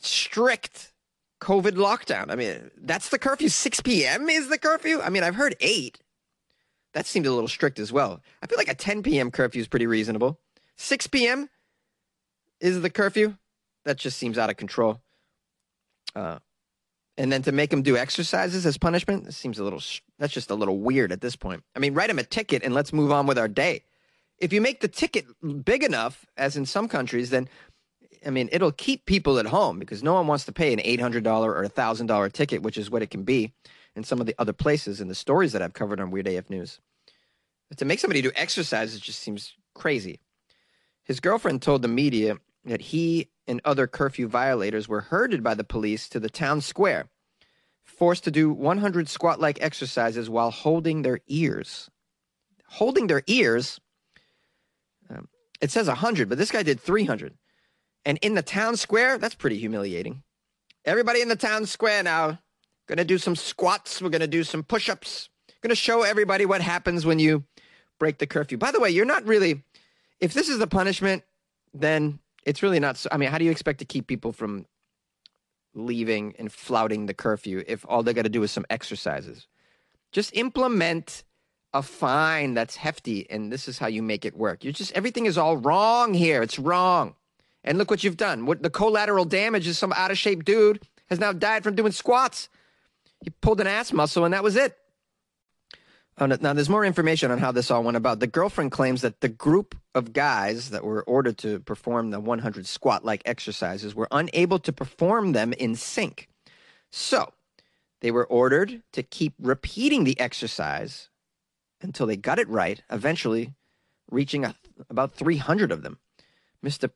strict 0.00 0.92
COVID 1.40 1.72
lockdown. 1.72 2.30
I 2.30 2.36
mean, 2.36 2.70
that's 2.76 3.08
the 3.08 3.18
curfew. 3.18 3.48
6 3.48 3.80
p.m. 3.80 4.28
is 4.28 4.48
the 4.48 4.58
curfew? 4.58 5.00
I 5.00 5.10
mean, 5.10 5.22
I've 5.22 5.34
heard 5.34 5.56
8. 5.60 6.00
That 6.94 7.06
seemed 7.06 7.26
a 7.26 7.32
little 7.32 7.48
strict 7.48 7.78
as 7.78 7.92
well. 7.92 8.22
I 8.42 8.46
feel 8.46 8.58
like 8.58 8.68
a 8.68 8.74
10 8.74 9.02
p.m. 9.02 9.30
curfew 9.30 9.60
is 9.60 9.68
pretty 9.68 9.86
reasonable. 9.86 10.38
6 10.76 11.06
p.m. 11.08 11.50
is 12.60 12.82
the 12.82 12.90
curfew. 12.90 13.36
That 13.84 13.98
just 13.98 14.16
seems 14.16 14.38
out 14.38 14.48
of 14.48 14.56
control. 14.56 15.00
Uh, 16.14 16.38
and 17.16 17.30
then 17.30 17.42
to 17.42 17.52
make 17.52 17.72
him 17.72 17.82
do 17.82 17.96
exercises 17.96 18.66
as 18.66 18.76
punishment, 18.76 19.26
it 19.26 19.32
seems 19.32 19.58
a 19.58 19.64
little, 19.64 19.82
that's 20.18 20.32
just 20.32 20.50
a 20.50 20.54
little 20.54 20.78
weird 20.78 21.12
at 21.12 21.20
this 21.20 21.36
point. 21.36 21.62
I 21.76 21.78
mean, 21.78 21.94
write 21.94 22.10
him 22.10 22.18
a 22.18 22.24
ticket 22.24 22.62
and 22.64 22.74
let's 22.74 22.92
move 22.92 23.12
on 23.12 23.26
with 23.26 23.38
our 23.38 23.48
day. 23.48 23.84
If 24.38 24.52
you 24.52 24.60
make 24.60 24.80
the 24.80 24.88
ticket 24.88 25.26
big 25.64 25.84
enough, 25.84 26.26
as 26.36 26.56
in 26.56 26.66
some 26.66 26.88
countries, 26.88 27.30
then 27.30 27.48
I 28.26 28.30
mean, 28.30 28.48
it'll 28.52 28.72
keep 28.72 29.06
people 29.06 29.38
at 29.38 29.46
home 29.46 29.78
because 29.78 30.02
no 30.02 30.14
one 30.14 30.26
wants 30.26 30.44
to 30.46 30.52
pay 30.52 30.72
an 30.72 30.78
$800 30.78 31.26
or 31.44 31.62
a 31.62 31.68
$1,000 31.68 32.32
ticket, 32.32 32.62
which 32.62 32.78
is 32.78 32.90
what 32.90 33.02
it 33.02 33.10
can 33.10 33.22
be 33.22 33.52
in 33.94 34.02
some 34.02 34.20
of 34.20 34.26
the 34.26 34.34
other 34.38 34.52
places 34.52 35.00
and 35.00 35.10
the 35.10 35.14
stories 35.14 35.52
that 35.52 35.62
I've 35.62 35.74
covered 35.74 36.00
on 36.00 36.10
Weird 36.10 36.26
AF 36.26 36.50
News. 36.50 36.80
But 37.68 37.78
to 37.78 37.84
make 37.84 37.98
somebody 37.98 38.22
do 38.22 38.32
exercises 38.34 39.00
just 39.00 39.20
seems 39.20 39.54
crazy. 39.74 40.20
His 41.04 41.20
girlfriend 41.20 41.62
told 41.62 41.82
the 41.82 41.88
media 41.88 42.38
that 42.64 42.80
he 42.80 43.28
and 43.46 43.60
other 43.64 43.86
curfew 43.86 44.28
violators 44.28 44.88
were 44.88 45.02
herded 45.02 45.42
by 45.42 45.54
the 45.54 45.64
police 45.64 46.08
to 46.08 46.20
the 46.20 46.30
town 46.30 46.60
square, 46.60 47.08
forced 47.82 48.24
to 48.24 48.30
do 48.30 48.52
100 48.52 49.08
squat 49.08 49.40
like 49.40 49.62
exercises 49.62 50.30
while 50.30 50.50
holding 50.50 51.02
their 51.02 51.20
ears. 51.26 51.90
Holding 52.66 53.06
their 53.06 53.22
ears? 53.26 53.80
Um, 55.10 55.28
it 55.60 55.70
says 55.70 55.86
100, 55.86 56.28
but 56.28 56.38
this 56.38 56.50
guy 56.50 56.62
did 56.62 56.80
300. 56.80 57.34
And 58.04 58.18
in 58.22 58.34
the 58.34 58.42
town 58.42 58.76
square, 58.76 59.18
that's 59.18 59.34
pretty 59.34 59.58
humiliating. 59.58 60.22
Everybody 60.84 61.22
in 61.22 61.28
the 61.28 61.36
town 61.36 61.66
square 61.66 62.02
now, 62.02 62.38
gonna 62.86 63.04
do 63.04 63.18
some 63.18 63.36
squats. 63.36 64.02
We're 64.02 64.10
gonna 64.10 64.26
do 64.26 64.44
some 64.44 64.62
push 64.62 64.88
ups. 64.88 65.30
Gonna 65.62 65.74
show 65.74 66.02
everybody 66.02 66.44
what 66.44 66.60
happens 66.60 67.06
when 67.06 67.18
you 67.18 67.44
break 67.98 68.18
the 68.18 68.26
curfew. 68.26 68.58
By 68.58 68.70
the 68.70 68.80
way, 68.80 68.90
you're 68.90 69.06
not 69.06 69.26
really, 69.26 69.62
if 70.20 70.34
this 70.34 70.48
is 70.48 70.58
the 70.58 70.66
punishment, 70.66 71.22
then 71.72 72.18
it's 72.46 72.62
really 72.62 72.80
not. 72.80 72.96
So, 72.96 73.08
I 73.12 73.16
mean, 73.16 73.30
how 73.30 73.38
do 73.38 73.44
you 73.44 73.50
expect 73.50 73.78
to 73.80 73.84
keep 73.84 74.06
people 74.06 74.32
from 74.32 74.66
leaving 75.74 76.34
and 76.38 76.52
flouting 76.52 77.06
the 77.06 77.14
curfew 77.14 77.64
if 77.66 77.84
all 77.88 78.02
they 78.02 78.12
got 78.12 78.22
to 78.22 78.28
do 78.28 78.42
is 78.42 78.50
some 78.50 78.66
exercises? 78.70 79.46
Just 80.12 80.36
implement 80.36 81.24
a 81.72 81.82
fine 81.82 82.54
that's 82.54 82.76
hefty, 82.76 83.28
and 83.28 83.52
this 83.52 83.66
is 83.66 83.78
how 83.78 83.88
you 83.88 84.02
make 84.02 84.24
it 84.24 84.36
work. 84.36 84.64
You 84.64 84.72
just 84.72 84.92
everything 84.92 85.26
is 85.26 85.36
all 85.36 85.56
wrong 85.56 86.14
here. 86.14 86.42
It's 86.42 86.58
wrong. 86.58 87.16
And 87.64 87.78
look 87.78 87.90
what 87.90 88.04
you've 88.04 88.16
done. 88.16 88.46
What 88.46 88.62
the 88.62 88.70
collateral 88.70 89.24
damage 89.24 89.66
is 89.66 89.78
some 89.78 89.92
out 89.94 90.10
of 90.10 90.18
shape 90.18 90.44
dude 90.44 90.82
has 91.08 91.18
now 91.18 91.32
died 91.32 91.64
from 91.64 91.74
doing 91.74 91.92
squats. 91.92 92.48
He 93.22 93.30
pulled 93.30 93.60
an 93.60 93.66
ass 93.66 93.92
muscle 93.92 94.24
and 94.24 94.34
that 94.34 94.44
was 94.44 94.54
it. 94.54 94.76
Oh, 96.16 96.26
now, 96.26 96.52
there's 96.52 96.68
more 96.68 96.84
information 96.84 97.32
on 97.32 97.38
how 97.38 97.50
this 97.50 97.72
all 97.72 97.82
went 97.82 97.96
about. 97.96 98.20
The 98.20 98.28
girlfriend 98.28 98.70
claims 98.70 99.02
that 99.02 99.20
the 99.20 99.28
group 99.28 99.74
of 99.96 100.12
guys 100.12 100.70
that 100.70 100.84
were 100.84 101.02
ordered 101.02 101.38
to 101.38 101.58
perform 101.58 102.10
the 102.10 102.20
100 102.20 102.66
squat 102.66 103.04
like 103.04 103.22
exercises 103.24 103.96
were 103.96 104.06
unable 104.12 104.60
to 104.60 104.72
perform 104.72 105.32
them 105.32 105.52
in 105.52 105.74
sync. 105.74 106.28
So 106.92 107.32
they 108.00 108.12
were 108.12 108.26
ordered 108.26 108.82
to 108.92 109.02
keep 109.02 109.34
repeating 109.40 110.04
the 110.04 110.18
exercise 110.20 111.08
until 111.82 112.06
they 112.06 112.16
got 112.16 112.38
it 112.38 112.48
right, 112.48 112.80
eventually 112.90 113.52
reaching 114.08 114.44
a, 114.44 114.54
about 114.88 115.14
300 115.14 115.72
of 115.72 115.82
them. 115.82 115.98
Mr. 116.64 116.90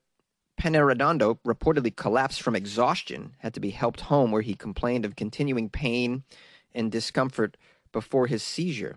Peñaredondo 0.61 1.39
reportedly 1.45 1.95
collapsed 1.95 2.41
from 2.41 2.55
exhaustion, 2.55 3.35
had 3.39 3.55
to 3.55 3.61
be 3.61 3.71
helped 3.71 4.03
home 4.03 4.31
where 4.31 4.43
he 4.43 4.55
complained 4.55 5.05
of 5.05 5.17
continuing 5.17 5.69
pain 5.69 6.23
and 6.73 6.93
discomfort 6.93 7.57
before 7.93 8.29
his 8.29 8.45
seizure. 8.45 8.97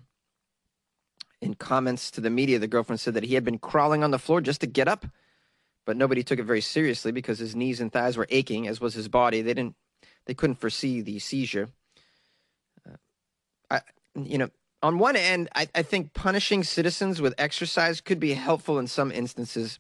In 1.42 1.56
comments 1.56 2.12
to 2.12 2.22
the 2.22 2.30
media, 2.30 2.60
the 2.60 2.68
girlfriend 2.68 3.00
said 3.00 3.16
that 3.16 3.24
he 3.24 3.34
had 3.34 3.44
been 3.44 3.58
crawling 3.58 4.04
on 4.04 4.12
the 4.12 4.20
floor 4.20 4.42
just 4.42 4.62
to 4.62 4.68
get 4.68 4.88
up, 4.88 5.06
but 5.86 5.98
nobody 5.98 6.24
took 6.24 6.40
it 6.40 6.44
very 6.44 6.62
seriously 6.62 7.12
because 7.12 7.40
his 7.40 7.56
knees 7.56 7.82
and 7.82 7.92
thighs 7.92 8.16
were 8.16 8.28
aching, 8.30 8.68
as 8.68 8.80
was 8.80 8.94
his 8.94 9.08
body. 9.08 9.42
They 9.42 9.54
didn't, 9.54 9.76
they 10.26 10.34
couldn't 10.34 10.58
foresee 10.58 11.02
the 11.02 11.18
seizure. 11.20 11.70
Uh, 12.88 12.98
I, 13.72 13.82
you 14.16 14.38
know, 14.38 14.50
on 14.84 15.00
one 15.00 15.16
end, 15.16 15.50
I, 15.56 15.68
I 15.74 15.82
think 15.82 16.14
punishing 16.14 16.64
citizens 16.64 17.22
with 17.22 17.34
exercise 17.38 18.02
could 18.02 18.20
be 18.20 18.34
helpful 18.34 18.78
in 18.78 18.88
some 18.88 19.12
instances 19.12 19.80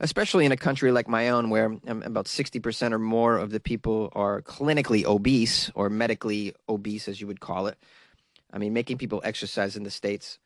especially 0.00 0.46
in 0.46 0.52
a 0.52 0.56
country 0.56 0.92
like 0.92 1.08
my 1.08 1.28
own 1.28 1.50
where 1.50 1.76
um, 1.86 2.02
about 2.02 2.26
60% 2.26 2.92
or 2.92 2.98
more 2.98 3.36
of 3.36 3.50
the 3.50 3.60
people 3.60 4.10
are 4.14 4.42
clinically 4.42 5.04
obese 5.04 5.70
or 5.74 5.90
medically 5.90 6.54
obese, 6.68 7.08
as 7.08 7.20
you 7.20 7.26
would 7.26 7.40
call 7.40 7.66
it. 7.66 7.78
I 8.52 8.58
mean, 8.58 8.72
making 8.72 8.98
people 8.98 9.20
exercise 9.24 9.76
in 9.76 9.82
the 9.82 9.90
States 9.90 10.38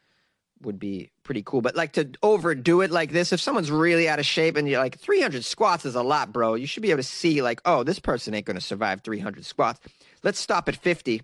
would 0.62 0.78
be 0.78 1.10
pretty 1.22 1.42
cool. 1.44 1.60
But 1.60 1.76
like 1.76 1.92
to 1.92 2.10
overdo 2.22 2.80
it 2.80 2.90
like 2.90 3.12
this, 3.12 3.32
if 3.32 3.40
someone's 3.40 3.70
really 3.70 4.08
out 4.08 4.18
of 4.18 4.26
shape 4.26 4.56
and 4.56 4.68
you're 4.68 4.80
like 4.80 4.98
300 4.98 5.44
squats 5.44 5.84
is 5.84 5.94
a 5.94 6.02
lot, 6.02 6.32
bro, 6.32 6.54
you 6.54 6.66
should 6.66 6.82
be 6.82 6.90
able 6.90 6.98
to 6.98 7.08
see 7.08 7.42
like, 7.42 7.60
oh, 7.64 7.82
this 7.82 7.98
person 7.98 8.34
ain't 8.34 8.46
going 8.46 8.56
to 8.56 8.60
survive 8.60 9.02
300 9.02 9.44
squats. 9.44 9.80
Let's 10.22 10.38
stop 10.38 10.68
at 10.68 10.76
50 10.76 11.22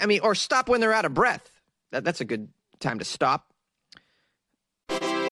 I 0.00 0.06
mean, 0.06 0.20
or 0.20 0.34
stop 0.34 0.68
when 0.68 0.80
they're 0.80 0.92
out 0.92 1.04
of 1.04 1.14
breath. 1.14 1.50
That, 1.92 2.04
that's 2.04 2.20
a 2.20 2.24
good 2.24 2.48
time 2.80 2.98
to 2.98 3.04
stop. 3.04 3.46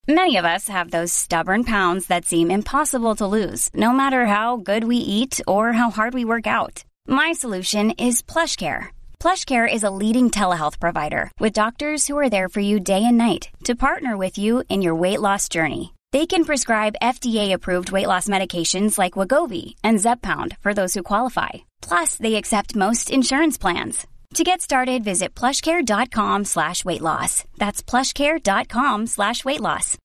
Many 0.08 0.36
of 0.36 0.44
us 0.44 0.68
have 0.68 0.90
those 0.90 1.12
stubborn 1.12 1.64
pounds 1.64 2.06
that 2.06 2.24
seem 2.24 2.50
impossible 2.50 3.16
to 3.16 3.26
lose, 3.26 3.70
no 3.74 3.92
matter 3.92 4.26
how 4.26 4.56
good 4.56 4.84
we 4.84 4.96
eat 4.96 5.40
or 5.48 5.72
how 5.72 5.90
hard 5.90 6.14
we 6.14 6.24
work 6.24 6.46
out. 6.46 6.84
My 7.08 7.32
solution 7.32 7.90
is 7.92 8.22
PlushCare. 8.22 8.95
PlushCare 9.20 9.72
is 9.72 9.82
a 9.82 9.90
leading 9.90 10.30
telehealth 10.30 10.78
provider 10.78 11.32
with 11.40 11.52
doctors 11.52 12.06
who 12.06 12.16
are 12.18 12.30
there 12.30 12.48
for 12.48 12.60
you 12.60 12.78
day 12.78 13.02
and 13.04 13.18
night 13.18 13.48
to 13.64 13.74
partner 13.74 14.16
with 14.16 14.38
you 14.38 14.62
in 14.68 14.82
your 14.82 14.94
weight 14.94 15.20
loss 15.20 15.48
journey. 15.48 15.94
They 16.12 16.26
can 16.26 16.44
prescribe 16.44 17.00
FDA-approved 17.02 17.90
weight 17.90 18.06
loss 18.06 18.28
medications 18.28 18.96
like 18.98 19.14
Wegovy 19.14 19.74
and 19.82 19.98
Zepbound 19.98 20.56
for 20.58 20.72
those 20.72 20.94
who 20.94 21.02
qualify. 21.02 21.50
Plus, 21.82 22.16
they 22.16 22.36
accept 22.36 22.76
most 22.76 23.10
insurance 23.10 23.58
plans. 23.58 24.06
To 24.34 24.44
get 24.44 24.60
started, 24.60 25.02
visit 25.02 25.34
plushcare.com 25.34 26.44
slash 26.44 26.84
weight 26.84 27.02
loss. 27.02 27.44
That's 27.56 27.82
plushcare.com 27.82 29.06
slash 29.06 29.44
weight 29.44 29.60
loss. 29.60 29.98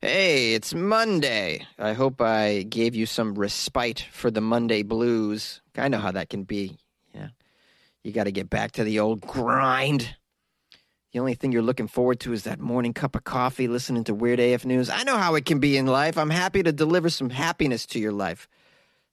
Hey, 0.00 0.54
it's 0.54 0.74
Monday. 0.74 1.66
I 1.78 1.92
hope 1.92 2.20
I 2.20 2.62
gave 2.62 2.94
you 2.94 3.06
some 3.06 3.34
respite 3.34 4.04
for 4.12 4.30
the 4.30 4.40
Monday 4.40 4.82
blues. 4.82 5.60
I 5.76 5.88
know 5.88 5.98
how 5.98 6.12
that 6.12 6.28
can 6.28 6.42
be. 6.42 6.76
You 8.04 8.12
got 8.12 8.24
to 8.24 8.32
get 8.32 8.50
back 8.50 8.72
to 8.72 8.84
the 8.84 9.00
old 9.00 9.20
grind. 9.20 10.16
The 11.12 11.18
only 11.18 11.34
thing 11.34 11.52
you're 11.52 11.62
looking 11.62 11.88
forward 11.88 12.20
to 12.20 12.32
is 12.32 12.44
that 12.44 12.58
morning 12.58 12.94
cup 12.94 13.14
of 13.14 13.24
coffee 13.24 13.68
listening 13.68 14.04
to 14.04 14.14
Weird 14.14 14.40
AF 14.40 14.64
News. 14.64 14.88
I 14.88 15.02
know 15.02 15.18
how 15.18 15.34
it 15.34 15.44
can 15.44 15.60
be 15.60 15.76
in 15.76 15.86
life. 15.86 16.16
I'm 16.16 16.30
happy 16.30 16.62
to 16.62 16.72
deliver 16.72 17.10
some 17.10 17.30
happiness 17.30 17.86
to 17.86 17.98
your 17.98 18.12
life. 18.12 18.48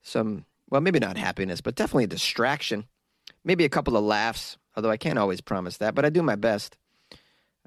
Some, 0.02 0.46
well, 0.70 0.82
maybe 0.82 1.00
not 1.00 1.18
happiness, 1.18 1.62
but 1.62 1.76
definitely 1.76 2.06
a 2.06 2.08
distraction 2.08 2.86
maybe 3.44 3.66
a 3.66 3.70
couple 3.70 3.98
of 3.98 4.04
laughs, 4.04 4.58
although 4.76 4.90
I 4.90 4.98
can't 4.98 5.20
always 5.20 5.42
promise 5.42 5.78
that, 5.78 5.96
but 5.96 6.06
I 6.06 6.10
do 6.10 6.24
my 6.24 6.36
best. 6.36 6.78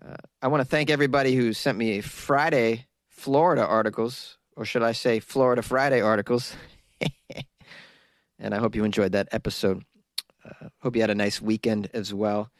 Uh, 0.05 0.17
I 0.41 0.49
want 0.49 0.61
to 0.61 0.69
thank 0.69 0.91
everybody 0.91 1.35
who 1.35 1.53
sent 1.53 1.79
me 1.79 2.01
Friday 2.01 2.87
Florida 3.09 3.65
articles, 3.65 4.39
or 4.57 4.65
should 4.65 4.83
I 4.83 4.93
say 4.93 5.21
Florida 5.21 5.63
Friday 5.63 6.01
articles. 6.01 6.55
and 8.39 8.55
I 8.55 8.59
hope 8.59 8.75
you 8.75 8.85
enjoyed 8.85 9.13
that 9.13 9.29
episode. 9.33 9.85
Uh, 10.45 10.69
hope 10.81 10.97
you 10.97 11.03
had 11.03 11.11
a 11.11 11.15
nice 11.15 11.41
weekend 11.41 11.89
as 11.93 12.13
well. 12.13 12.51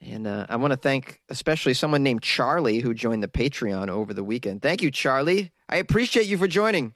And 0.00 0.26
uh, 0.26 0.46
I 0.48 0.56
want 0.56 0.72
to 0.72 0.76
thank 0.76 1.20
especially 1.28 1.74
someone 1.74 2.02
named 2.02 2.22
Charlie 2.22 2.80
who 2.80 2.92
joined 2.92 3.22
the 3.22 3.28
Patreon 3.28 3.88
over 3.88 4.12
the 4.12 4.24
weekend. 4.24 4.62
Thank 4.62 4.82
you, 4.82 4.90
Charlie. 4.90 5.52
I 5.68 5.76
appreciate 5.76 6.26
you 6.26 6.38
for 6.38 6.48
joining. 6.48 6.94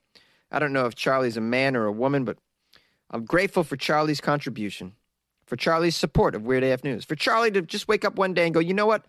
I 0.50 0.58
don't 0.58 0.72
know 0.72 0.86
if 0.86 0.94
Charlie's 0.94 1.36
a 1.36 1.40
man 1.40 1.76
or 1.76 1.86
a 1.86 1.92
woman, 1.92 2.24
but 2.24 2.38
I'm 3.10 3.24
grateful 3.24 3.64
for 3.64 3.76
Charlie's 3.76 4.20
contribution 4.20 4.94
for 5.46 5.56
Charlie's 5.56 5.96
support 5.96 6.34
of 6.34 6.42
Weird 6.42 6.64
AF 6.64 6.84
News, 6.84 7.04
for 7.04 7.14
Charlie 7.14 7.50
to 7.52 7.62
just 7.62 7.88
wake 7.88 8.04
up 8.04 8.16
one 8.16 8.34
day 8.34 8.44
and 8.44 8.54
go, 8.54 8.60
you 8.60 8.74
know 8.74 8.86
what? 8.86 9.06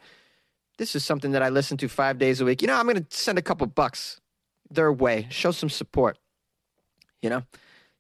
This 0.78 0.96
is 0.96 1.04
something 1.04 1.32
that 1.32 1.42
I 1.42 1.50
listen 1.50 1.78
to 1.78 1.88
five 1.88 2.20
days 2.20 2.40
a 2.40 2.46
week. 2.46 2.62
You 2.62 2.68
know, 2.68 2.76
I'm 2.76 2.86
going 2.86 3.04
to 3.04 3.06
send 3.10 3.40
a 3.40 3.42
couple 3.42 3.66
bucks 3.66 4.22
their 4.70 4.94
way, 4.94 5.28
show 5.30 5.52
some 5.52 5.70
support. 5.70 6.18
You 7.22 7.32
know, 7.32 7.44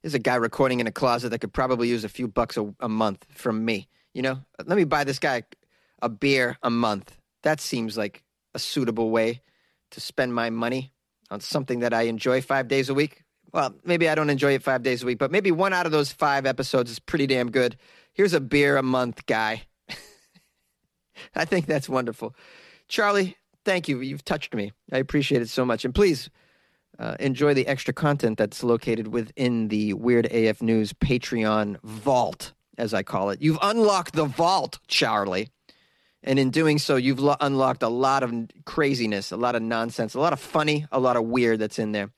there's 0.08 0.14
a 0.14 0.20
guy 0.20 0.36
recording 0.36 0.80
in 0.80 0.88
a 0.88 0.92
closet 0.92 1.32
that 1.32 1.40
could 1.40 1.52
probably 1.52 1.90
use 1.90 2.06
a 2.06 2.10
few 2.10 2.30
bucks 2.30 2.56
a, 2.56 2.74
a 2.80 2.88
month 2.88 3.26
from 3.30 3.66
me. 3.66 3.90
You 4.14 4.22
know, 4.22 4.40
let 4.66 4.78
me 4.78 4.86
buy 4.86 5.04
this 5.04 5.20
guy 5.20 5.44
a 6.02 6.08
beer 6.08 6.58
a 6.64 6.70
month. 6.70 7.18
That 7.44 7.60
seems 7.60 7.98
like 7.98 8.24
a 8.54 8.60
suitable 8.60 9.10
way 9.10 9.42
to 9.92 10.00
spend 10.00 10.34
my 10.34 10.50
money 10.50 10.94
on 11.30 11.42
something 11.42 11.80
that 11.80 11.94
I 11.94 12.04
enjoy 12.04 12.42
five 12.42 12.70
days 12.70 12.88
a 12.88 12.94
week. 12.94 13.26
Well, 13.52 13.76
maybe 13.84 14.08
I 14.08 14.16
don't 14.16 14.30
enjoy 14.30 14.54
it 14.54 14.64
five 14.64 14.82
days 14.82 15.04
a 15.04 15.06
week, 15.06 15.18
but 15.18 15.30
maybe 15.30 15.52
one 15.52 15.74
out 15.74 15.86
of 15.86 15.92
those 15.92 16.10
five 16.10 16.46
episodes 16.46 16.90
is 16.90 17.00
pretty 17.00 17.28
damn 17.28 17.52
good. 17.52 17.76
Here's 18.14 18.32
a 18.32 18.40
beer 18.40 18.78
a 18.78 18.84
month 18.84 19.26
guy. 19.26 19.64
I 21.36 21.44
think 21.44 21.66
that's 21.66 21.90
wonderful. 21.90 22.34
Charlie, 22.88 23.36
thank 23.66 23.90
you. 23.90 24.00
You've 24.00 24.24
touched 24.24 24.56
me. 24.56 24.72
I 24.90 25.00
appreciate 25.00 25.42
it 25.42 25.50
so 25.50 25.66
much. 25.66 25.84
And 25.84 25.94
please 25.94 26.30
uh, 27.00 27.16
enjoy 27.20 27.54
the 27.54 27.68
extra 27.68 27.94
content 27.94 28.38
that's 28.38 28.64
located 28.64 29.08
within 29.08 29.68
the 29.68 29.94
Weird 29.94 30.26
AF 30.28 30.62
News 30.62 30.94
Patreon 30.94 31.78
vault, 31.84 32.54
as 32.78 32.94
I 32.94 33.04
call 33.04 33.30
it. 33.30 33.42
You've 33.42 33.60
unlocked 33.62 34.14
the 34.14 34.26
vault, 34.26 34.80
Charlie. 34.88 35.50
And 36.24 36.40
in 36.40 36.50
doing 36.50 36.80
so, 36.80 36.96
you've 36.96 37.20
lo- 37.20 37.38
unlocked 37.40 37.84
a 37.84 37.90
lot 37.90 38.24
of 38.24 38.34
craziness, 38.66 39.32
a 39.32 39.38
lot 39.38 39.56
of 39.56 39.62
nonsense, 39.62 40.14
a 40.14 40.20
lot 40.20 40.34
of 40.34 40.40
funny, 40.40 40.86
a 40.92 41.00
lot 41.00 41.16
of 41.16 41.24
weird 41.24 41.60
that's 41.60 41.80
in 41.80 41.92
there. 41.92 42.12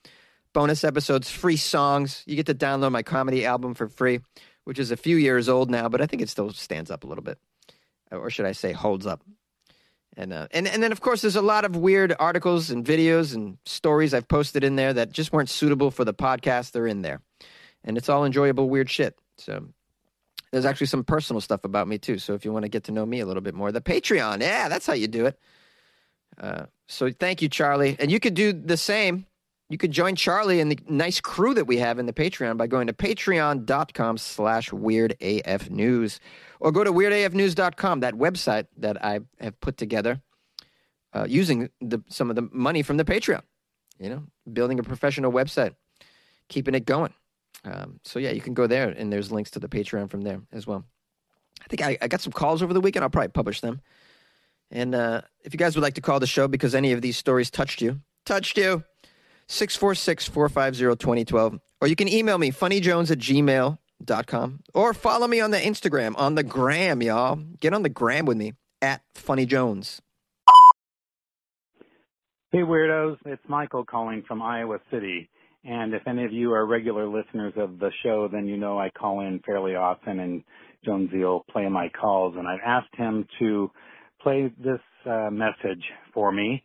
Bonus 0.53 0.83
episodes, 0.83 1.29
free 1.29 1.57
songs. 1.57 2.23
You 2.25 2.35
get 2.35 2.47
to 2.47 2.55
download 2.55 2.91
my 2.91 3.03
comedy 3.03 3.45
album 3.45 3.75
for 3.75 3.87
free 3.87 4.21
which 4.69 4.77
is 4.77 4.91
a 4.91 4.97
few 4.97 5.17
years 5.17 5.49
old 5.49 5.71
now, 5.71 5.89
but 5.89 5.99
I 5.99 6.05
think 6.05 6.21
it 6.21 6.29
still 6.29 6.51
stands 6.51 6.91
up 6.91 7.03
a 7.03 7.07
little 7.07 7.23
bit, 7.23 7.39
or 8.11 8.29
should 8.29 8.45
I 8.45 8.51
say, 8.51 8.71
holds 8.71 9.07
up. 9.07 9.23
And 10.17 10.33
uh, 10.33 10.47
and 10.51 10.67
and 10.67 10.81
then 10.81 10.91
of 10.91 11.01
course 11.01 11.21
there's 11.21 11.35
a 11.35 11.41
lot 11.41 11.65
of 11.65 11.75
weird 11.75 12.13
articles 12.19 12.71
and 12.71 12.83
videos 12.83 13.35
and 13.35 13.57
stories 13.65 14.13
I've 14.13 14.27
posted 14.27 14.63
in 14.63 14.75
there 14.75 14.93
that 14.93 15.11
just 15.11 15.31
weren't 15.31 15.49
suitable 15.49 15.91
for 15.91 16.03
the 16.03 16.13
podcast. 16.13 16.71
They're 16.71 16.87
in 16.87 17.01
there, 17.03 17.21
and 17.83 17.97
it's 17.97 18.09
all 18.09 18.25
enjoyable 18.25 18.69
weird 18.69 18.89
shit. 18.89 19.17
So 19.37 19.67
there's 20.51 20.65
actually 20.65 20.87
some 20.87 21.03
personal 21.03 21.41
stuff 21.41 21.63
about 21.63 21.87
me 21.87 21.99
too. 21.99 22.17
So 22.17 22.33
if 22.33 22.43
you 22.43 22.51
want 22.51 22.63
to 22.63 22.69
get 22.69 22.85
to 22.85 22.91
know 22.91 23.05
me 23.05 23.19
a 23.19 23.25
little 23.25 23.41
bit 23.41 23.53
more, 23.53 23.71
the 23.71 23.81
Patreon, 23.81 24.41
yeah, 24.41 24.67
that's 24.67 24.87
how 24.87 24.93
you 24.93 25.07
do 25.07 25.27
it. 25.27 25.39
Uh, 26.39 26.65
so 26.87 27.11
thank 27.11 27.41
you, 27.41 27.49
Charlie, 27.49 27.95
and 27.99 28.11
you 28.11 28.19
could 28.19 28.33
do 28.33 28.51
the 28.51 28.77
same 28.77 29.25
you 29.69 29.77
could 29.77 29.91
join 29.91 30.15
Charlie 30.15 30.60
and 30.60 30.71
the 30.71 30.79
nice 30.88 31.21
crew 31.21 31.53
that 31.53 31.65
we 31.65 31.77
have 31.77 31.99
in 31.99 32.08
the 32.08 32.13
Patreon 32.13 32.58
by 32.58 32.65
going 32.65 32.88
to 32.88 32.93
patreon.com 32.93 34.17
slash 34.17 34.71
weirdafnews 34.71 36.19
or 36.60 36.71
go 36.71 36.84
to 36.84 36.91
weirdafnews.com, 36.91 37.99
that 37.99 38.15
website 38.15 38.65
that 38.77 39.03
I 39.03 39.19
have 39.39 39.60
put 39.62 39.77
together 39.77 40.21
uh, 41.13 41.25
using 41.29 41.69
the, 41.79 42.03
some 42.10 42.32
of 42.32 42.36
the 42.36 42.49
money 42.51 42.82
from 42.82 42.97
the 42.97 43.05
Patreon, 43.05 43.41
you 43.99 44.10
know, 44.10 44.23
building 44.51 44.79
a 44.79 44.84
professional 44.84 45.32
website, 45.32 45.75
keeping 46.47 46.73
it 46.73 46.86
going. 46.86 47.13
Um, 47.63 47.99
so, 48.03 48.17
yeah, 48.17 48.32
you 48.32 48.41
can 48.41 48.55
go 48.55 48.65
there 48.65 48.89
and 48.89 49.13
there's 49.13 49.32
links 49.32 49.51
to 49.51 49.60
the 49.60 49.67
Patreon 49.67 50.10
from 50.10 50.21
there 50.21 50.41
as 50.51 50.65
well. 50.65 50.84
I 51.62 51.67
think 51.67 51.84
I, 51.84 51.97
I 52.01 52.08
got 52.08 52.21
some 52.21 52.34
calls 52.34 52.63
over 52.63 52.73
the 52.73 52.82
weekend. 52.82 53.03
I'll 53.03 53.10
probably 53.10 53.29
publish 53.29 53.62
them. 53.62 53.82
And 54.71 54.95
uh, 54.95 55.21
if 55.43 55.53
you 55.53 55.58
guys 55.58 55.75
would 55.75 55.82
like 55.84 55.95
to 55.95 56.01
call 56.01 56.19
the 56.19 56.27
show 56.27 56.47
because 56.47 56.73
any 56.73 56.91
of 56.91 57.01
these 57.01 57.17
stories 57.17 57.51
touched 57.51 57.82
you, 57.82 58.01
touched 58.25 58.58
you, 58.58 58.84
646 59.49 60.27
450 60.27 60.95
2012. 60.95 61.59
Or 61.81 61.88
you 61.88 61.95
can 61.95 62.07
email 62.07 62.38
me, 62.38 62.51
funnyjones 62.51 63.12
at 63.12 63.17
gmail.com. 63.17 64.59
Or 64.73 64.93
follow 64.93 65.27
me 65.27 65.41
on 65.41 65.51
the 65.51 65.57
Instagram, 65.57 66.17
on 66.17 66.35
the 66.35 66.43
gram, 66.43 67.01
y'all. 67.01 67.35
Get 67.59 67.73
on 67.73 67.83
the 67.83 67.89
gram 67.89 68.25
with 68.25 68.38
me 68.38 68.53
at 68.81 69.01
funnyjones. 69.15 69.99
Hey, 72.51 72.59
weirdos. 72.59 73.17
It's 73.25 73.43
Michael 73.47 73.85
calling 73.85 74.23
from 74.27 74.41
Iowa 74.41 74.79
City. 74.91 75.29
And 75.63 75.93
if 75.93 76.07
any 76.07 76.23
of 76.25 76.31
you 76.31 76.53
are 76.53 76.65
regular 76.65 77.07
listeners 77.07 77.53
of 77.57 77.79
the 77.79 77.91
show, 78.01 78.27
then 78.31 78.47
you 78.47 78.57
know 78.57 78.79
I 78.79 78.89
call 78.89 79.19
in 79.21 79.39
fairly 79.45 79.75
often 79.75 80.19
and 80.19 80.43
Jonesy 80.85 81.19
will 81.19 81.45
play 81.51 81.67
my 81.67 81.89
calls. 81.89 82.35
And 82.38 82.47
I've 82.47 82.62
asked 82.65 82.95
him 82.95 83.27
to 83.39 83.69
play 84.21 84.51
this 84.57 84.79
uh, 85.05 85.29
message 85.31 85.83
for 86.13 86.31
me 86.31 86.63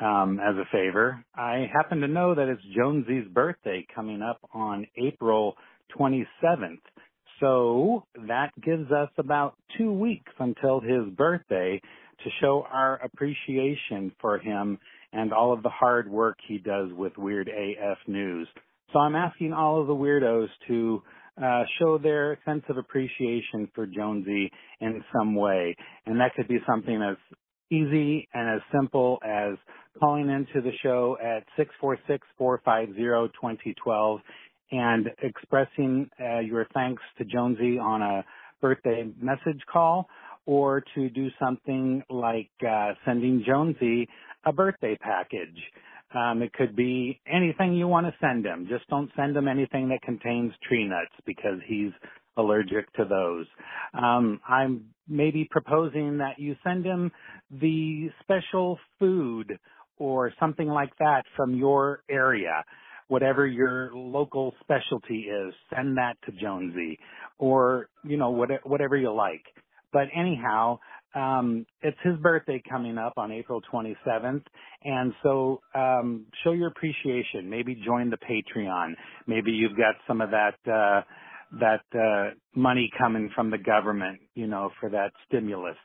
um, 0.00 0.40
as 0.40 0.56
a 0.56 0.64
favor. 0.72 1.24
I 1.34 1.66
happen 1.72 2.00
to 2.00 2.08
know 2.08 2.34
that 2.34 2.48
it's 2.48 2.62
Jonesy's 2.76 3.28
birthday 3.32 3.86
coming 3.94 4.22
up 4.22 4.38
on 4.52 4.86
April 4.96 5.56
27th. 5.98 6.80
So 7.40 8.04
that 8.28 8.50
gives 8.62 8.90
us 8.92 9.08
about 9.18 9.54
two 9.76 9.92
weeks 9.92 10.32
until 10.38 10.80
his 10.80 11.12
birthday 11.16 11.80
to 12.22 12.30
show 12.40 12.64
our 12.70 13.00
appreciation 13.02 14.12
for 14.20 14.38
him 14.38 14.78
and 15.12 15.32
all 15.32 15.52
of 15.52 15.62
the 15.62 15.68
hard 15.68 16.08
work 16.10 16.38
he 16.46 16.58
does 16.58 16.88
with 16.92 17.16
Weird 17.18 17.48
AF 17.48 17.98
News. 18.06 18.48
So 18.92 18.98
I'm 18.98 19.16
asking 19.16 19.52
all 19.52 19.80
of 19.80 19.86
the 19.86 19.94
weirdos 19.94 20.48
to 20.68 21.02
uh, 21.42 21.62
show 21.78 21.98
their 21.98 22.38
sense 22.44 22.62
of 22.68 22.76
appreciation 22.76 23.68
for 23.74 23.86
Jonesy 23.86 24.50
in 24.80 25.02
some 25.16 25.34
way. 25.34 25.74
And 26.06 26.20
that 26.20 26.34
could 26.36 26.48
be 26.48 26.58
something 26.66 27.02
as 27.02 27.16
easy 27.70 28.28
and 28.34 28.56
as 28.56 28.60
simple 28.72 29.18
as 29.24 29.54
calling 29.98 30.28
into 30.30 30.60
the 30.60 30.72
show 30.82 31.16
at 31.22 31.44
646-450-2012 32.40 34.20
and 34.72 35.10
expressing 35.22 36.10
uh, 36.20 36.40
your 36.40 36.66
thanks 36.74 37.02
to 37.18 37.24
Jonesy 37.24 37.78
on 37.78 38.02
a 38.02 38.24
birthday 38.60 39.10
message 39.20 39.60
call 39.70 40.08
or 40.46 40.82
to 40.94 41.08
do 41.10 41.28
something 41.40 42.02
like 42.10 42.50
uh, 42.68 42.92
sending 43.04 43.44
Jonesy 43.46 44.08
a 44.44 44.52
birthday 44.52 44.96
package. 45.00 45.58
Um, 46.14 46.42
it 46.42 46.52
could 46.52 46.76
be 46.76 47.20
anything 47.26 47.74
you 47.74 47.88
want 47.88 48.06
to 48.06 48.14
send 48.20 48.44
him. 48.44 48.66
Just 48.68 48.86
don't 48.88 49.10
send 49.16 49.36
him 49.36 49.48
anything 49.48 49.88
that 49.90 50.02
contains 50.02 50.52
tree 50.66 50.84
nuts 50.84 51.14
because 51.24 51.58
he's 51.66 51.92
allergic 52.36 52.92
to 52.94 53.04
those. 53.04 53.46
Um, 53.94 54.40
I'm 54.48 54.86
maybe 55.08 55.46
proposing 55.50 56.18
that 56.18 56.38
you 56.38 56.56
send 56.64 56.84
him 56.84 57.10
the 57.50 58.08
special 58.22 58.78
food 58.98 59.58
or 59.98 60.32
something 60.40 60.68
like 60.68 60.96
that 60.98 61.22
from 61.36 61.54
your 61.54 62.02
area. 62.10 62.64
Whatever 63.08 63.46
your 63.46 63.90
local 63.94 64.54
specialty 64.60 65.26
is, 65.28 65.52
send 65.74 65.98
that 65.98 66.14
to 66.24 66.32
Jonesy 66.32 66.98
or, 67.38 67.88
you 68.04 68.16
know, 68.16 68.30
whatever 68.64 68.96
you 68.96 69.12
like. 69.12 69.44
But 69.92 70.04
anyhow, 70.16 70.78
um, 71.14 71.66
it's 71.82 71.98
his 72.02 72.16
birthday 72.16 72.62
coming 72.68 72.96
up 72.96 73.14
on 73.18 73.30
April 73.30 73.60
27th, 73.72 74.44
and 74.82 75.12
so 75.22 75.60
um, 75.74 76.26
show 76.42 76.52
your 76.52 76.68
appreciation. 76.68 77.50
Maybe 77.50 77.74
join 77.84 78.08
the 78.08 78.16
Patreon. 78.16 78.94
Maybe 79.26 79.50
you've 79.50 79.76
got 79.76 79.96
some 80.08 80.22
of 80.22 80.30
that 80.30 80.54
uh, 80.66 81.02
that 81.60 81.82
uh, 81.94 82.34
money 82.54 82.90
coming 82.98 83.30
from 83.34 83.50
the 83.50 83.58
government, 83.58 84.20
you 84.34 84.46
know, 84.46 84.70
for 84.80 84.88
that 84.90 85.12
stimulus. 85.26 85.76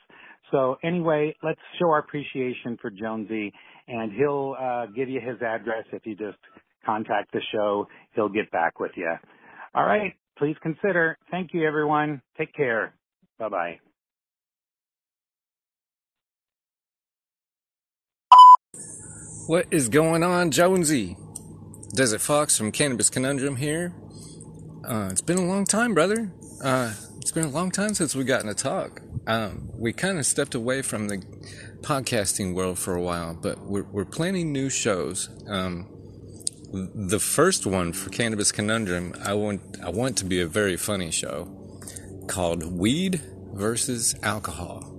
So 0.51 0.77
anyway, 0.83 1.35
let's 1.43 1.59
show 1.79 1.89
our 1.89 1.99
appreciation 1.99 2.77
for 2.81 2.89
Jonesy, 2.89 3.51
and 3.87 4.11
he'll 4.13 4.55
uh, 4.59 4.85
give 4.95 5.09
you 5.09 5.19
his 5.19 5.41
address 5.41 5.85
if 5.91 6.05
you 6.05 6.15
just 6.15 6.37
contact 6.85 7.33
the 7.33 7.41
show. 7.51 7.87
He'll 8.15 8.29
get 8.29 8.49
back 8.51 8.79
with 8.79 8.91
you. 8.95 9.13
All 9.75 9.85
right, 9.85 10.13
please 10.37 10.55
consider. 10.61 11.17
Thank 11.31 11.53
you, 11.53 11.67
everyone. 11.67 12.21
Take 12.37 12.53
care. 12.53 12.93
Bye 13.37 13.49
bye. 13.49 13.79
What 19.47 19.67
is 19.71 19.87
going 19.89 20.23
on, 20.23 20.51
Jonesy? 20.51 21.17
Desert 21.93 22.21
Fox 22.21 22.57
from 22.57 22.71
Cannabis 22.71 23.09
Conundrum 23.09 23.55
here. 23.55 23.93
Uh, 24.87 25.09
it's 25.11 25.21
been 25.21 25.37
a 25.37 25.45
long 25.45 25.65
time, 25.65 25.93
brother. 25.93 26.31
Uh, 26.63 26.93
it's 27.17 27.31
been 27.31 27.45
a 27.45 27.49
long 27.49 27.71
time 27.71 27.93
since 27.93 28.15
we've 28.15 28.25
gotten 28.25 28.47
to 28.47 28.55
talk. 28.55 29.01
Um, 29.27 29.69
we 29.73 29.91
kind 29.91 30.17
of 30.17 30.25
stepped 30.25 30.55
away 30.55 30.81
from 30.81 31.09
the 31.09 31.17
podcasting 31.81 32.53
world 32.53 32.79
for 32.79 32.95
a 32.95 33.01
while, 33.01 33.33
but 33.33 33.59
we're, 33.59 33.83
we're 33.83 34.05
planning 34.05 34.53
new 34.53 34.69
shows. 34.69 35.29
Um, 35.49 35.89
the 36.71 37.19
first 37.19 37.65
one 37.65 37.91
for 37.91 38.09
Cannabis 38.09 38.51
Conundrum, 38.51 39.13
I 39.23 39.33
want 39.33 39.61
I 39.83 39.89
want 39.89 40.17
to 40.19 40.25
be 40.25 40.41
a 40.41 40.47
very 40.47 40.77
funny 40.77 41.11
show 41.11 41.49
called 42.27 42.63
Weed 42.63 43.21
versus 43.53 44.15
Alcohol 44.23 44.93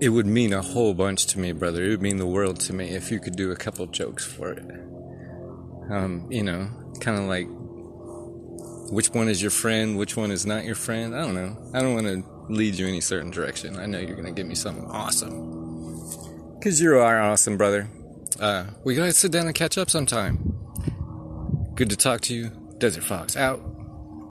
it 0.00 0.10
would 0.10 0.26
mean 0.26 0.52
a 0.52 0.62
whole 0.62 0.94
bunch 0.94 1.26
to 1.26 1.38
me, 1.38 1.52
brother. 1.52 1.82
It 1.84 1.88
would 1.88 2.02
mean 2.02 2.18
the 2.18 2.26
world 2.26 2.60
to 2.60 2.72
me 2.72 2.90
if 2.90 3.10
you 3.10 3.18
could 3.18 3.36
do 3.36 3.50
a 3.50 3.56
couple 3.56 3.86
jokes 3.86 4.26
for 4.26 4.52
it. 4.52 4.62
Um, 5.90 6.26
you 6.30 6.42
know, 6.42 6.68
kind 7.00 7.18
of 7.18 7.24
like 7.24 7.48
which 8.90 9.10
one 9.10 9.28
is 9.28 9.40
your 9.40 9.50
friend, 9.50 9.98
which 9.98 10.16
one 10.16 10.30
is 10.30 10.46
not 10.46 10.64
your 10.64 10.74
friend. 10.74 11.14
I 11.14 11.20
don't 11.22 11.34
know. 11.34 11.56
I 11.74 11.80
don't 11.80 11.94
want 11.94 12.06
to 12.06 12.24
lead 12.52 12.76
you 12.76 12.86
any 12.86 13.00
certain 13.00 13.30
direction. 13.30 13.78
I 13.78 13.86
know 13.86 13.98
you're 13.98 14.16
going 14.16 14.26
to 14.26 14.32
give 14.32 14.46
me 14.46 14.54
something 14.54 14.84
awesome. 14.86 16.54
Because 16.58 16.80
you 16.80 16.98
are 16.98 17.20
awesome, 17.20 17.56
brother. 17.56 17.88
Uh, 18.38 18.66
we 18.84 18.94
got 18.94 19.06
to 19.06 19.12
sit 19.12 19.32
down 19.32 19.46
and 19.46 19.54
catch 19.54 19.78
up 19.78 19.90
sometime. 19.90 20.38
Good 21.74 21.90
to 21.90 21.96
talk 21.96 22.20
to 22.22 22.34
you. 22.34 22.50
Desert 22.78 23.04
Fox 23.04 23.36
out. 23.36 23.60